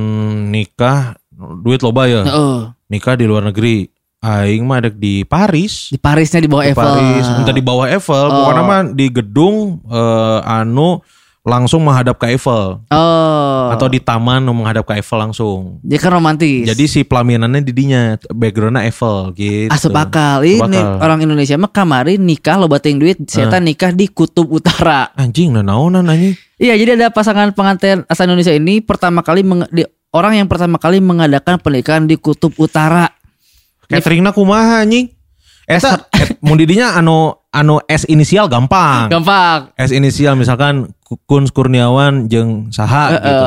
nikah 0.48 1.18
duit 1.60 1.82
loba 1.82 2.06
ya. 2.06 2.22
Heeh. 2.22 2.58
Nikah 2.86 3.18
di 3.18 3.26
luar 3.26 3.42
negeri. 3.50 3.95
Aing 4.26 4.62
mah 4.62 4.80
ada 4.80 4.90
di 4.90 5.22
Paris. 5.22 5.88
Di 5.88 5.96
Parisnya 5.96 6.38
di 6.38 6.46
bawah 6.46 6.62
Di 6.62 6.68
Eiffel. 6.68 6.82
Paris, 6.84 7.24
entah 7.32 7.54
di 7.54 7.62
bawah 7.62 7.86
Eiffel, 7.86 8.26
Oh. 8.26 8.34
pokoknya 8.36 8.62
mah 8.62 8.80
di 8.88 9.06
gedung 9.08 9.56
eh, 9.86 10.38
anu 10.42 10.98
langsung 11.42 11.78
menghadap 11.80 12.18
ke 12.18 12.26
Eiffel 12.28 12.82
Oh. 12.90 13.64
atau 13.70 13.86
di 13.86 13.98
taman 13.98 14.42
menghadap 14.42 14.82
ke 14.82 14.98
Eiffel 14.98 15.14
langsung. 15.20 15.78
Dia 15.78 15.94
kan 15.96 16.10
romantis. 16.12 16.66
Jadi 16.66 16.84
si 16.84 17.00
pelaminannya 17.00 17.62
di 17.62 17.70
dinya, 17.70 18.02
backgroundnya 18.26 18.82
Eiffel 18.82 19.30
gitu. 19.32 19.70
Asup 19.70 19.94
akal. 19.94 20.42
Ini 20.42 20.58
Asup 20.58 20.66
akal. 20.66 20.98
orang 21.00 21.18
Indonesia 21.22 21.54
mah 21.54 21.70
kamari 21.70 22.18
nikah 22.18 22.58
lo 22.58 22.66
bating 22.66 22.98
duit, 22.98 23.22
saya 23.24 23.46
nikah 23.56 23.90
di 23.90 24.10
Kutub 24.10 24.50
Utara. 24.50 25.14
Anjing 25.14 25.54
naonan 25.54 26.02
anjing. 26.04 26.34
Iya, 26.56 26.74
jadi 26.74 26.96
ada 26.96 27.08
pasangan 27.08 27.52
pengantin 27.52 28.02
asal 28.06 28.26
Indonesia 28.26 28.50
ini 28.50 28.80
pertama 28.80 29.22
kali 29.22 29.44
menge- 29.44 29.70
di- 29.70 29.86
orang 30.10 30.34
yang 30.34 30.48
pertama 30.48 30.76
kali 30.76 30.98
mengadakan 30.98 31.60
pernikahan 31.60 32.04
di 32.04 32.16
Kutub 32.16 32.56
Utara. 32.56 33.12
Cateringna 33.86 34.34
kumaha 34.34 34.82
anjing? 34.82 35.10
Eta 35.66 36.06
et, 36.14 36.38
mun 36.46 36.54
di 36.54 36.62
dinya 36.62 36.94
anu 36.94 37.34
anu 37.50 37.82
S 37.90 38.06
inisial 38.06 38.46
gampang. 38.46 39.10
Gampang. 39.10 39.74
S 39.74 39.90
inisial 39.90 40.38
misalkan 40.38 40.94
Kun 41.26 41.46
Kurniawan 41.50 42.30
jeung 42.30 42.70
saha 42.70 43.18
gitu. 43.18 43.46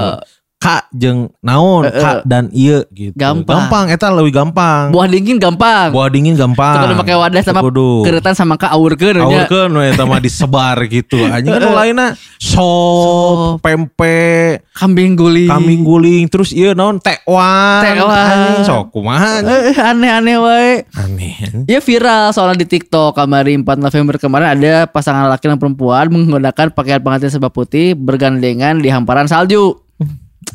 K 0.60 0.91
jeung 0.91 1.32
naon, 1.39 1.88
K 1.88 2.28
dan 2.28 2.52
ieu 2.52 2.84
gitu. 2.91 3.15
Gampang. 3.15 3.72
Gampang 3.72 3.86
eta 3.95 4.12
leuwih 4.12 4.36
gampang. 4.36 4.91
Buah 4.91 5.08
dingin 5.08 5.39
gampang. 5.39 5.88
Buah 5.95 6.12
dingin 6.12 6.36
gampang. 6.36 6.84
Kudu 6.84 7.00
pakai 7.00 7.15
wadah 7.15 7.39
sama 7.39 7.63
Kudu. 7.63 8.04
keretan 8.04 8.36
sama 8.36 8.60
ka 8.60 8.76
aurkeun 8.76 9.24
nya. 9.24 9.48
Aurkeun 9.48 9.72
we 9.72 9.88
eta 9.88 10.04
mah 10.04 10.19
disebar 10.19 10.76
gitu. 10.91 11.15
Anjing 11.32 11.56
kan 11.56 11.63
lainna 11.72 12.12
sop, 12.43 13.63
pempek, 13.63 14.67
Kambing 14.76 15.15
guling. 15.15 15.48
kambing 15.48 15.88
guling, 15.88 16.28
terus 16.28 16.52
ieu 16.52 16.76
naon 16.76 17.00
tekwan. 17.00 17.80
Tekwan. 17.80 18.28
Anjing 18.28 18.60
sok 18.67 18.91
kumaha. 18.91 19.39
Eh, 19.39 19.80
aneh-aneh 19.80 20.38
wae. 20.43 20.84
Aneh. 20.91 21.39
Ya 21.72 21.80
viral 21.80 22.36
soalnya 22.36 22.60
di 22.60 22.67
TikTok 22.67 23.15
kemarin 23.15 23.63
4 23.63 23.80
November 23.80 24.19
kemarin 24.19 24.60
ada 24.60 24.91
pasangan 24.91 25.32
laki 25.32 25.48
dan 25.48 25.56
perempuan 25.56 26.12
menggunakan 26.12 26.76
pakaian 26.76 27.00
pengantin 27.00 27.32
serba 27.32 27.48
putih 27.48 27.95
bergandengan 27.95 28.84
di 28.84 28.91
hamparan 28.91 29.32
salju. 29.32 29.88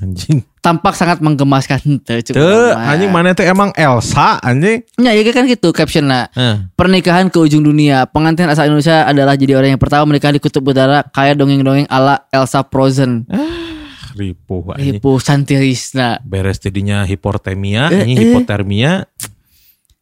Anjing. 0.02 0.42
Tampak 0.58 0.96
sangat 0.96 1.20
menggemaskan 1.20 1.78
Tuh, 2.34 2.72
anjing 2.74 3.12
mana 3.12 3.36
teh 3.36 3.44
emang 3.46 3.70
Elsa 3.76 4.40
anjing. 4.40 4.82
Ya, 4.98 5.12
ya 5.12 5.22
kan 5.30 5.44
gitu 5.46 5.70
captionnya. 5.70 6.32
Eh. 6.34 6.66
Pernikahan 6.74 7.28
ke 7.28 7.38
ujung 7.38 7.62
dunia. 7.62 8.08
Pengantin 8.08 8.48
asal 8.48 8.72
Indonesia 8.72 9.04
adalah 9.04 9.36
jadi 9.38 9.60
orang 9.60 9.76
yang 9.76 9.82
pertama 9.82 10.08
menikah 10.10 10.32
di 10.32 10.40
kutub 10.40 10.64
utara 10.66 11.04
kayak 11.12 11.38
dongeng-dongeng 11.38 11.86
ala 11.86 12.26
Elsa 12.32 12.64
Frozen. 12.64 13.28
Ripuh 14.14 14.78
anjing. 14.78 14.98
Ibu 14.98 15.18
Santirisna. 15.18 16.22
Beres 16.22 16.62
jadinya 16.62 17.02
hipotermia, 17.02 17.90
Eh, 17.90 18.02
anjing 18.06 18.18
eh. 18.18 18.22
hipotermia. 18.30 18.92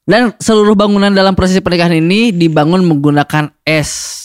Dan 0.03 0.35
seluruh 0.37 0.75
bangunan 0.75 1.15
dalam 1.15 1.39
prosesi 1.39 1.63
pernikahan 1.63 1.95
ini 1.95 2.35
dibangun 2.35 2.83
menggunakan 2.83 3.55
es. 3.63 4.19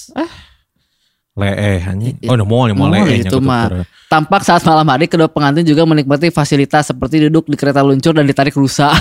Leeh 1.38 1.80
anjing. 1.80 2.18
Oh, 2.26 2.34
no 2.34 2.44
mau 2.44 2.66
mau 2.74 2.86
Oh, 2.86 2.92
leeh 2.92 3.22
itu 3.22 3.38
mah. 3.38 3.86
Tampak 4.10 4.42
saat 4.42 4.66
malam 4.66 4.88
hari 4.88 5.06
kedua 5.06 5.30
pengantin 5.30 5.62
juga 5.62 5.86
menikmati 5.86 6.34
fasilitas 6.34 6.90
seperti 6.90 7.30
duduk 7.30 7.46
di 7.46 7.54
kereta 7.54 7.80
luncur 7.80 8.12
dan 8.12 8.26
ditarik 8.26 8.56
rusa. 8.56 8.90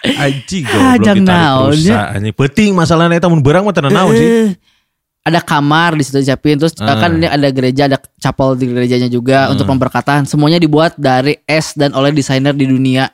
Anjing 0.00 0.64
Ah, 0.64 0.96
goblok 0.96 0.98
ditarik 0.98 1.22
naon, 1.22 1.70
rusa 1.76 1.92
ya. 1.92 2.00
anjing. 2.16 2.32
Penting 2.32 2.70
masalahnya 2.72 3.20
eta 3.20 3.28
mun 3.28 3.38
beurang 3.38 3.62
mah 3.62 3.72
teu 3.72 3.84
naon 3.84 4.12
sih. 4.12 4.24
Eh, 4.24 4.48
Ada 5.20 5.44
kamar 5.44 5.92
di 5.92 6.02
situ 6.02 6.16
disiapin 6.16 6.56
terus 6.56 6.72
Ah. 6.80 6.96
kan 6.96 7.12
ini 7.12 7.28
ada 7.28 7.44
gereja, 7.52 7.84
ada 7.84 8.00
chapel 8.16 8.56
di 8.56 8.64
gerejanya 8.66 9.04
juga 9.06 9.46
Ah. 9.46 9.52
untuk 9.52 9.68
pemberkatan. 9.68 10.24
Semuanya 10.24 10.56
dibuat 10.56 10.96
dari 10.96 11.36
es 11.44 11.76
dan 11.76 11.92
oleh 11.92 12.08
desainer 12.10 12.56
di 12.56 12.64
dunia. 12.64 13.12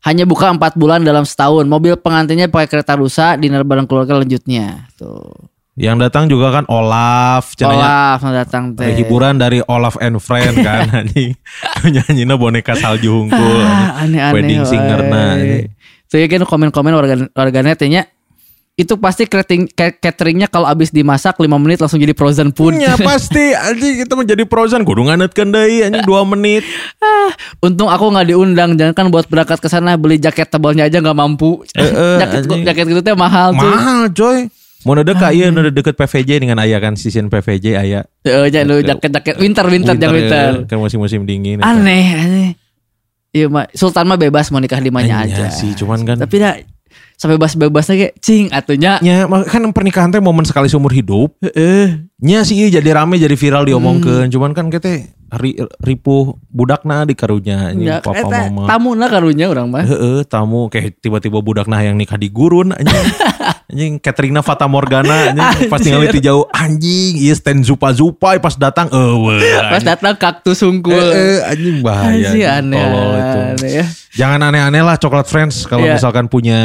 Hanya 0.00 0.22
buka 0.22 0.46
empat 0.46 0.78
bulan 0.78 1.02
dalam 1.02 1.26
setahun. 1.26 1.66
Mobil 1.66 1.98
pengantinnya 1.98 2.46
pakai 2.46 2.70
kereta 2.70 2.94
rusa, 2.94 3.34
dinner 3.34 3.66
bareng 3.66 3.90
keluarga 3.90 4.14
lanjutnya. 4.14 4.86
Tuh. 4.94 5.34
Yang 5.78 5.96
datang 6.02 6.24
juga 6.26 6.50
kan 6.50 6.64
Olaf, 6.66 7.54
Olaf 7.62 8.18
yang 8.20 8.34
datang 8.34 8.62
teh. 8.74 8.98
hiburan 8.98 9.38
dari 9.38 9.62
Olaf 9.62 9.94
and 10.02 10.18
Friend 10.18 10.58
kan 10.66 10.90
anjing. 10.90 11.38
Nyanyinya 11.94 12.34
boneka 12.34 12.74
salju 12.74 13.24
hungkul. 13.24 13.62
Ah, 13.62 14.02
aneh-aneh. 14.02 14.34
Wedding 14.34 14.62
singerna. 14.66 15.38
anjing. 15.38 15.70
Tuh 16.10 16.18
ya 16.18 16.26
kan 16.26 16.42
komen-komen 16.42 16.92
warga 16.92 17.14
warganetnya 17.30 18.10
itu 18.78 18.94
pasti 18.94 19.26
catering 19.26 19.66
cateringnya 19.74 20.46
kalau 20.46 20.70
abis 20.70 20.94
dimasak 20.94 21.34
5 21.34 21.50
menit 21.58 21.82
langsung 21.82 21.98
jadi 21.98 22.14
frozen 22.14 22.54
food. 22.54 22.78
Ya 22.78 22.94
pasti 23.10 23.50
anjing 23.50 24.06
kita 24.06 24.14
menjadi 24.14 24.46
frozen 24.46 24.86
kudu 24.86 25.02
nganetkeun 25.02 25.50
deui 25.50 25.82
anjing 25.82 26.06
2 26.06 26.32
menit. 26.38 26.62
Ah, 27.02 27.34
Untung 27.58 27.90
aku 27.90 28.06
nggak 28.14 28.30
diundang, 28.30 28.78
jangan 28.78 28.94
kan 28.94 29.06
buat 29.10 29.26
berangkat 29.26 29.58
ke 29.58 29.66
sana 29.66 29.98
beli 29.98 30.22
jaket 30.22 30.46
tebalnya 30.46 30.86
aja 30.86 31.02
nggak 31.02 31.18
mampu. 31.18 31.66
eh, 31.74 32.22
jaket 32.22 32.46
anjing. 32.46 32.62
jaket 32.62 32.84
gitu 32.86 33.02
teh 33.02 33.18
mahal 33.18 33.50
tuh. 33.50 33.66
Mahal 33.66 34.02
coy. 34.14 34.46
Mau 34.80 34.94
deket 34.94 35.18
ieu 35.32 35.50
nu 35.50 35.60
deket 35.64 35.94
PVJ 35.94 36.38
dengan 36.38 36.58
aya 36.58 36.78
kan 36.78 36.94
season 36.94 37.26
PVJ 37.26 37.74
aya. 37.74 38.06
Heeh, 38.22 38.46
jangan 38.46 38.66
lu 38.68 38.76
jaket 38.80 39.10
jaket 39.10 39.34
winter 39.36 39.66
winter 39.66 39.94
jangan 39.96 40.14
winter. 40.14 40.50
ya, 40.54 40.66
Kan 40.66 40.78
musim-musim 40.78 41.22
dingin. 41.22 41.58
Aneh, 41.58 42.04
aneh. 42.14 42.50
Iya 43.28 43.46
mah 43.46 43.66
Sultan 43.70 44.06
mah 44.06 44.14
bebas 44.14 44.48
mau 44.48 44.56
nikah 44.56 44.78
di 44.78 44.88
mana 44.88 45.04
Iya 45.04 45.18
aja. 45.20 45.46
sih, 45.50 45.74
cuman 45.74 46.00
kan 46.02 46.16
Tapi 46.16 46.36
dah 46.38 46.54
sebebas-bebasnya 47.14 47.94
kayak 47.98 48.14
cing 48.18 48.46
atunya. 48.48 49.02
Ya, 49.02 49.26
mak- 49.26 49.50
kan 49.50 49.66
pernikahan 49.68 50.08
teh 50.08 50.22
momen 50.22 50.46
sekali 50.46 50.70
seumur 50.70 50.90
hidup. 50.90 51.34
Heeh. 51.42 52.06
Nya 52.18 52.40
sih 52.40 52.70
jadi 52.70 52.86
rame 52.94 53.18
jadi 53.18 53.34
viral 53.34 53.66
diomongkeun. 53.66 54.30
Cuman 54.30 54.54
kan 54.54 54.70
kita 54.70 55.02
ri, 55.30 55.52
ripuh 55.78 56.32
budakna 56.48 57.04
di 57.04 57.12
karunya 57.12 57.70
Ya, 57.70 58.00
papa 58.00 58.16
eta 58.18 58.38
mama. 58.48 58.64
tamu 58.66 58.90
lah 58.92 59.06
karunya 59.06 59.46
orang 59.46 59.68
mah. 59.68 59.82
Heeh, 59.82 60.24
tamu 60.24 60.66
kayak 60.66 60.98
tiba-tiba 60.98 61.38
budakna 61.38 61.80
yang 61.80 61.94
nikah 61.94 62.16
di 62.16 62.26
gurun 62.26 62.72
anjing. 62.72 63.08
anjing 63.68 63.92
Katrina 63.98 64.40
Fata 64.40 64.64
Morgana 64.64 65.30
anjing 65.30 65.68
pas 65.68 65.76
ningali 65.78 66.08
ti 66.10 66.20
jauh 66.22 66.48
anjing 66.48 67.18
ieu 67.18 67.32
stand 67.32 67.60
zupa 67.62 67.92
zupa 67.92 68.34
pas 68.36 68.54
datang 68.54 68.88
eueuh. 68.88 69.36
Pas 69.72 69.84
datang 69.84 70.14
kaktus 70.14 70.58
sungkul. 70.58 70.96
Eh, 70.96 71.44
anjing 71.44 71.80
bahaya. 71.80 72.32
Anjing, 72.32 72.44
aneh, 72.44 72.80
Tolol 72.80 73.12
itu. 73.12 73.38
aneh 73.38 73.72
ya. 73.74 73.86
Jangan 74.16 74.40
aneh-aneh 74.44 74.82
lah 74.82 74.96
coklat 74.96 75.26
friends 75.26 75.62
kalau 75.64 75.84
Iya. 75.84 75.94
misalkan 75.94 76.26
punya 76.26 76.60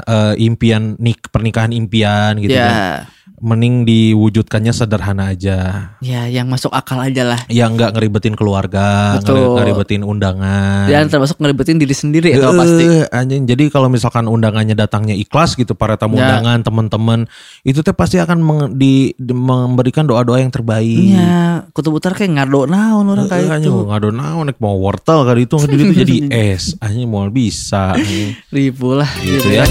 eh, 0.00 0.34
impian 0.40 0.94
nik 0.96 1.28
pernikahan 1.28 1.70
impian 1.70 2.38
gitu 2.38 2.54
Ya. 2.54 2.62
kan. 2.64 3.13
Mending 3.34 3.82
diwujudkannya 3.82 4.70
sederhana 4.70 5.34
aja. 5.34 5.90
Ya, 5.98 6.24
yang 6.24 6.46
masuk 6.46 6.70
akal 6.70 7.02
aja 7.02 7.26
lah. 7.26 7.40
Ya 7.48 7.66
nggak 7.66 7.92
ngeribetin 7.92 8.32
keluarga, 8.32 9.18
Betul. 9.18 9.34
ngeri- 9.34 9.74
ngeribetin 9.74 10.02
undangan. 10.02 10.86
Dan 10.86 11.10
termasuk 11.10 11.36
ngeribetin 11.36 11.76
diri 11.76 11.90
sendiri 11.90 12.30
itu 12.30 12.40
Eh, 12.40 12.54
pasti. 12.54 12.86
anjing. 13.10 13.42
Jadi 13.44 13.68
kalau 13.68 13.90
misalkan 13.90 14.24
undangannya 14.24 14.72
datangnya 14.72 15.12
ikhlas 15.12 15.54
gitu 15.54 15.74
para 15.74 15.98
tamu 15.98 16.14
Ya. 16.14 16.30
undangan, 16.30 16.62
teman-teman, 16.62 17.18
itu 17.60 17.82
teh 17.82 17.90
pasti 17.90 18.16
akan 18.16 18.38
meng- 18.38 18.72
di, 18.72 19.12
di- 19.14 19.34
memberikan 19.34 20.06
doa-doa 20.06 20.38
yang 20.38 20.48
terbaik. 20.48 20.94
Iya, 21.12 21.66
kutub 21.70 21.90
utara 21.92 22.14
kayak 22.14 22.38
ngado 22.38 22.64
naon 22.64 23.06
orang 23.08 23.26
Eh, 23.26 23.30
kayak 23.34 23.50
anjing, 23.50 23.74
itu. 23.74 23.82
ngado 23.84 24.08
naon 24.08 24.46
nek 24.46 24.56
mau 24.56 24.78
wortel 24.78 25.26
kali 25.26 25.44
itu 25.44 25.58
jadi 25.58 25.74
itu 25.82 25.94
jadi 25.96 26.14
es. 26.54 26.78
Anjing 26.78 27.10
mau 27.10 27.26
bisa. 27.28 27.98
Ribu 28.54 28.94
lah 28.94 29.10
Gitu 29.18 29.48
ya. 29.50 29.66